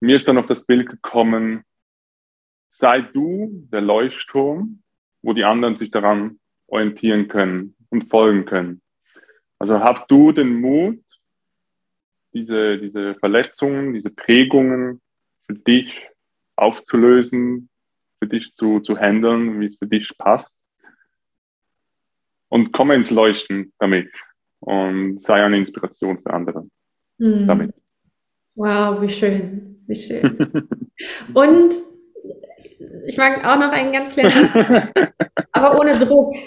Mir 0.00 0.16
ist 0.16 0.28
dann 0.28 0.36
noch 0.36 0.46
das 0.46 0.66
Bild 0.66 0.88
gekommen, 0.88 1.64
sei 2.70 3.00
du 3.00 3.66
der 3.72 3.80
Leuchtturm, 3.80 4.82
wo 5.22 5.32
die 5.32 5.44
anderen 5.44 5.74
sich 5.74 5.90
daran 5.90 6.38
orientieren 6.68 7.26
können 7.26 7.74
und 7.88 8.02
folgen 8.02 8.44
können. 8.44 8.82
Also 9.58 9.80
hab 9.80 10.08
du 10.08 10.32
den 10.32 10.60
Mut, 10.60 11.02
diese, 12.32 12.78
diese 12.78 13.14
Verletzungen, 13.14 13.94
diese 13.94 14.10
Prägungen 14.10 15.00
für 15.46 15.54
dich 15.54 15.90
aufzulösen, 16.56 17.68
für 18.18 18.26
dich 18.26 18.54
zu, 18.54 18.80
zu 18.80 18.98
handeln, 18.98 19.60
wie 19.60 19.66
es 19.66 19.76
für 19.76 19.86
dich 19.86 20.16
passt. 20.18 20.54
Und 22.48 22.72
komme 22.72 22.94
ins 22.94 23.10
Leuchten 23.10 23.72
damit 23.78 24.10
und 24.60 25.20
sei 25.22 25.42
eine 25.42 25.56
Inspiration 25.56 26.18
für 26.18 26.32
andere 26.32 26.66
mhm. 27.18 27.46
damit. 27.46 27.74
Wow, 28.54 29.00
wie 29.02 29.08
schön, 29.08 29.82
wie 29.86 29.96
schön. 29.96 30.38
und 31.34 31.74
ich 33.06 33.16
mag 33.16 33.44
auch 33.44 33.58
noch 33.58 33.72
einen 33.72 33.92
ganz 33.92 34.12
kleinen, 34.12 34.50
aber 35.52 35.78
ohne 35.80 35.98
Druck. 35.98 36.34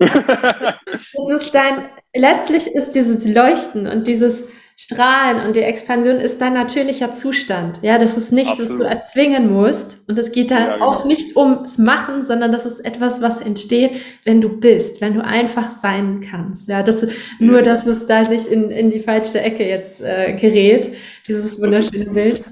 Das 0.00 1.42
ist 1.42 1.54
dein, 1.54 1.90
letztlich 2.14 2.66
ist 2.68 2.92
dieses 2.92 3.26
Leuchten 3.26 3.86
und 3.86 4.06
dieses 4.06 4.46
Strahlen 4.82 5.46
und 5.46 5.56
die 5.56 5.62
Expansion 5.62 6.16
ist 6.16 6.40
dein 6.40 6.54
natürlicher 6.54 7.12
Zustand. 7.12 7.80
Ja, 7.82 7.98
das 7.98 8.16
ist 8.16 8.32
nichts, 8.32 8.52
Absolut. 8.52 8.70
was 8.70 8.78
du 8.78 8.84
erzwingen 8.84 9.52
musst. 9.52 9.98
Und 10.08 10.18
es 10.18 10.32
geht 10.32 10.50
da 10.50 10.58
ja, 10.58 10.72
genau. 10.72 10.86
auch 10.86 11.04
nicht 11.04 11.36
ums 11.36 11.76
Machen, 11.76 12.22
sondern 12.22 12.50
das 12.50 12.64
ist 12.64 12.80
etwas, 12.80 13.20
was 13.20 13.42
entsteht, 13.42 14.00
wenn 14.24 14.40
du 14.40 14.48
bist, 14.48 15.02
wenn 15.02 15.12
du 15.12 15.22
einfach 15.22 15.70
sein 15.70 16.22
kannst. 16.22 16.66
Ja, 16.66 16.82
das, 16.82 17.06
nur, 17.38 17.60
dass 17.60 17.84
es 17.84 18.06
da 18.06 18.22
nicht 18.22 18.46
in, 18.46 18.70
in 18.70 18.90
die 18.90 19.00
falsche 19.00 19.42
Ecke 19.42 19.68
jetzt 19.68 20.00
äh, 20.00 20.32
gerät, 20.32 20.90
dieses 21.28 21.60
wunderschöne 21.60 22.06
Bild. 22.06 22.46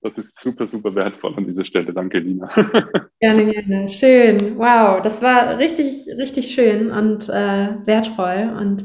Das 0.00 0.16
ist 0.16 0.40
super, 0.40 0.68
super 0.68 0.94
wertvoll 0.94 1.34
an 1.36 1.46
dieser 1.46 1.64
Stelle. 1.64 1.92
Danke, 1.92 2.18
Lina. 2.20 2.48
gerne, 3.20 3.52
gerne. 3.52 3.88
Schön. 3.88 4.56
Wow, 4.56 5.02
das 5.02 5.22
war 5.22 5.58
richtig, 5.58 6.06
richtig 6.16 6.54
schön 6.54 6.90
und 6.92 7.28
äh, 7.28 7.68
wertvoll. 7.84 8.54
Und 8.60 8.84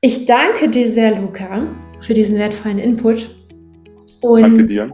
ich 0.00 0.26
danke 0.26 0.68
dir 0.68 0.88
sehr, 0.88 1.20
Luca, 1.20 1.66
für 2.00 2.14
diesen 2.14 2.38
wertvollen 2.38 2.78
Input. 2.78 3.28
Und 4.20 4.42
danke 4.42 4.66
dir. 4.66 4.90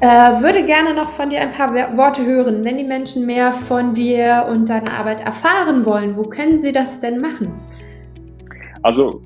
Äh, 0.00 0.42
würde 0.42 0.64
gerne 0.64 0.94
noch 0.94 1.10
von 1.10 1.28
dir 1.28 1.40
ein 1.40 1.52
paar 1.52 1.74
Worte 1.96 2.24
hören. 2.24 2.64
Wenn 2.64 2.78
die 2.78 2.84
Menschen 2.84 3.26
mehr 3.26 3.52
von 3.52 3.92
dir 3.92 4.46
und 4.50 4.70
deiner 4.70 4.92
Arbeit 4.92 5.20
erfahren 5.20 5.84
wollen, 5.84 6.16
wo 6.16 6.24
können 6.24 6.58
sie 6.58 6.72
das 6.72 7.00
denn 7.00 7.20
machen? 7.20 7.52
Also 8.82 9.22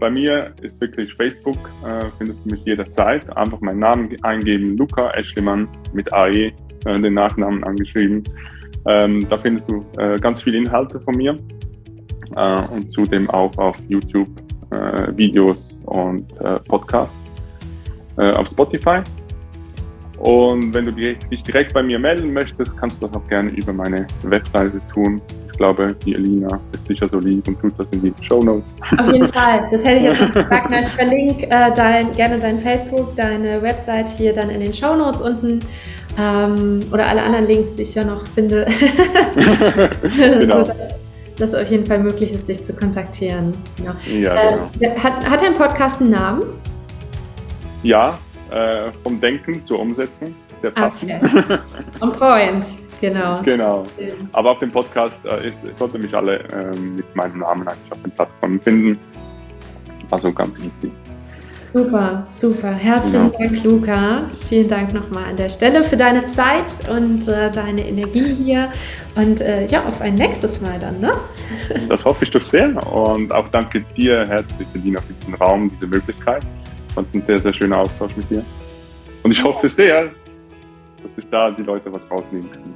bei 0.00 0.10
mir 0.10 0.52
ist 0.62 0.80
wirklich 0.80 1.14
Facebook, 1.14 1.58
äh, 1.84 2.06
findest 2.18 2.44
du 2.44 2.50
mich 2.50 2.64
jederzeit. 2.64 3.36
Einfach 3.36 3.60
meinen 3.60 3.78
Namen 3.78 4.16
eingeben, 4.22 4.76
Luca 4.76 5.10
Eschlimann 5.12 5.68
mit 5.92 6.12
AE, 6.12 6.46
äh, 6.46 6.52
den 6.84 7.14
Nachnamen 7.14 7.62
angeschrieben. 7.64 8.24
Ähm, 8.86 9.26
da 9.28 9.38
findest 9.38 9.70
du 9.70 9.84
äh, 9.98 10.16
ganz 10.16 10.42
viele 10.42 10.58
Inhalte 10.58 10.98
von 11.00 11.14
mir 11.16 11.38
äh, 12.34 12.62
und 12.68 12.90
zudem 12.92 13.28
auch 13.30 13.56
auf 13.58 13.76
YouTube 13.88 14.28
äh, 14.70 15.16
Videos 15.16 15.78
und 15.84 16.32
äh, 16.40 16.58
Podcasts. 16.60 17.14
auf 18.16 18.48
Spotify 18.48 19.02
und 20.20 20.74
wenn 20.74 20.84
du 20.84 20.92
dich 20.92 21.42
direkt 21.42 21.72
bei 21.72 21.82
mir 21.82 21.98
melden 21.98 22.32
möchtest, 22.34 22.76
kannst 22.76 23.00
du 23.00 23.06
das 23.06 23.16
auch 23.16 23.26
gerne 23.28 23.50
über 23.52 23.72
meine 23.72 24.06
Webseite 24.22 24.80
tun. 24.92 25.22
Ich 25.60 25.62
glaube, 25.62 25.94
die 26.06 26.14
Elina 26.14 26.58
ist 26.72 26.86
sicher 26.86 27.06
so 27.06 27.18
lieb 27.18 27.46
und 27.46 27.60
tut 27.60 27.74
das 27.76 27.86
in 27.90 28.00
die 28.00 28.14
Show 28.22 28.42
Notes. 28.42 28.72
Auf 28.96 29.12
jeden 29.12 29.28
Fall. 29.34 29.68
Das 29.70 29.84
hätte 29.84 29.96
ich 29.98 30.04
jetzt 30.04 30.20
noch 30.22 30.32
gesagt. 30.32 30.72
Ich 30.72 30.88
verlinke 30.88 31.50
äh, 31.50 31.70
dein, 31.74 32.12
gerne 32.12 32.38
dein 32.38 32.58
Facebook, 32.60 33.14
deine 33.14 33.60
Website 33.60 34.08
hier 34.08 34.32
dann 34.32 34.48
in 34.48 34.60
den 34.60 34.72
Show 34.72 34.96
Notes 34.96 35.20
unten. 35.20 35.58
Ähm, 36.18 36.80
oder 36.90 37.06
alle 37.06 37.22
anderen 37.22 37.46
Links, 37.46 37.74
die 37.74 37.82
ich 37.82 37.94
ja 37.94 38.04
noch 38.04 38.26
finde. 38.28 38.66
genau. 40.16 40.64
Sodass 40.64 40.98
das 41.36 41.54
auf 41.54 41.70
jeden 41.70 41.84
Fall 41.84 41.98
möglich 41.98 42.32
ist, 42.32 42.48
dich 42.48 42.64
zu 42.64 42.72
kontaktieren. 42.72 43.52
Ja. 43.84 43.94
ja 44.18 44.34
äh, 44.34 44.56
genau. 44.78 44.96
hat, 44.96 45.28
hat 45.28 45.42
dein 45.42 45.52
Podcast 45.52 46.00
einen 46.00 46.12
Namen? 46.12 46.44
Ja, 47.82 48.18
äh, 48.50 48.90
vom 49.02 49.20
Denken 49.20 49.62
zur 49.66 49.80
Umsetzung. 49.80 50.34
Sehr 50.62 50.70
passend. 50.70 51.12
Okay. 51.22 51.58
On 52.00 52.12
point, 52.12 52.66
genau. 53.00 53.42
genau. 53.42 53.86
Aber 54.32 54.52
auf 54.52 54.58
dem 54.58 54.70
Podcast 54.70 55.16
äh, 55.24 55.48
ist, 55.48 55.78
sollte 55.78 55.98
mich 55.98 56.14
alle 56.14 56.40
äh, 56.40 56.76
mit 56.76 57.14
meinem 57.16 57.40
Namen 57.40 57.66
eigentlich 57.66 57.92
auf 57.92 58.02
den 58.02 58.10
Plattformen 58.12 58.60
finden. 58.60 58.98
Also 60.10 60.32
ganz 60.32 60.58
easy. 60.58 60.92
Super, 61.72 62.26
super. 62.32 62.72
Herzlichen 62.72 63.30
ja. 63.32 63.38
Dank, 63.38 63.62
Luca. 63.62 64.22
Vielen 64.48 64.66
Dank 64.66 64.92
nochmal 64.92 65.26
an 65.30 65.36
der 65.36 65.48
Stelle 65.48 65.84
für 65.84 65.96
deine 65.96 66.26
Zeit 66.26 66.74
und 66.90 67.28
äh, 67.28 67.50
deine 67.50 67.86
Energie 67.86 68.34
hier. 68.34 68.72
Und 69.14 69.40
äh, 69.40 69.66
ja, 69.66 69.84
auf 69.84 70.00
ein 70.00 70.14
nächstes 70.14 70.60
Mal 70.60 70.78
dann, 70.80 70.98
ne? 70.98 71.12
Das 71.88 72.04
hoffe 72.04 72.24
ich 72.24 72.30
doch 72.30 72.42
sehr. 72.42 72.68
Und 72.92 73.30
auch 73.30 73.48
danke 73.50 73.84
dir 73.96 74.26
herzlich, 74.26 74.66
Dina, 74.74 75.00
für 75.00 75.12
diesen 75.12 75.34
Raum, 75.34 75.70
diese 75.76 75.86
Möglichkeit 75.86 76.42
fand 76.94 77.08
es 77.08 77.14
ein 77.14 77.26
sehr, 77.26 77.38
sehr 77.38 77.52
schöner 77.52 77.78
Austausch 77.78 78.16
mit 78.16 78.30
dir. 78.30 78.44
Und 79.22 79.32
ich 79.32 79.42
hoffe 79.42 79.68
sehr, 79.68 80.10
dass 81.02 81.14
sich 81.16 81.24
da 81.30 81.50
die 81.50 81.62
Leute 81.62 81.92
was 81.92 82.02
rausnehmen 82.10 82.50
können. 82.50 82.74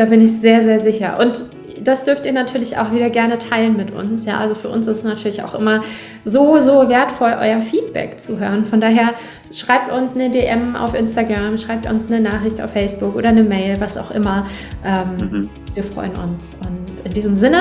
Da 0.00 0.06
bin 0.06 0.22
ich 0.22 0.32
sehr, 0.32 0.64
sehr 0.64 0.80
sicher. 0.80 1.18
Und 1.20 1.44
das 1.78 2.04
dürft 2.04 2.24
ihr 2.24 2.32
natürlich 2.32 2.78
auch 2.78 2.90
wieder 2.90 3.10
gerne 3.10 3.36
teilen 3.36 3.76
mit 3.76 3.90
uns. 3.90 4.24
Ja, 4.24 4.38
also 4.38 4.54
für 4.54 4.70
uns 4.70 4.86
ist 4.86 5.00
es 5.00 5.04
natürlich 5.04 5.42
auch 5.42 5.54
immer 5.54 5.82
so, 6.24 6.58
so 6.58 6.88
wertvoll, 6.88 7.36
euer 7.38 7.60
Feedback 7.60 8.18
zu 8.18 8.40
hören. 8.40 8.64
Von 8.64 8.80
daher 8.80 9.12
schreibt 9.52 9.92
uns 9.92 10.14
eine 10.14 10.30
DM 10.30 10.74
auf 10.74 10.94
Instagram, 10.94 11.58
schreibt 11.58 11.86
uns 11.86 12.10
eine 12.10 12.18
Nachricht 12.18 12.62
auf 12.62 12.70
Facebook 12.70 13.14
oder 13.14 13.28
eine 13.28 13.42
Mail, 13.42 13.78
was 13.78 13.98
auch 13.98 14.10
immer. 14.10 14.46
Ähm, 14.86 15.16
mhm. 15.18 15.50
Wir 15.74 15.84
freuen 15.84 16.12
uns. 16.12 16.56
Und 16.62 17.04
in 17.04 17.12
diesem 17.12 17.36
Sinne 17.36 17.58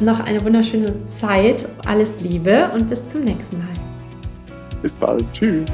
noch 0.00 0.20
eine 0.20 0.42
wunderschöne 0.42 0.90
Zeit. 1.08 1.68
Alles 1.86 2.18
Liebe 2.22 2.70
und 2.72 2.88
bis 2.88 3.06
zum 3.08 3.24
nächsten 3.24 3.58
Mal. 3.58 3.68
Bis 4.80 4.94
bald. 4.94 5.22
Tschüss. 5.34 5.68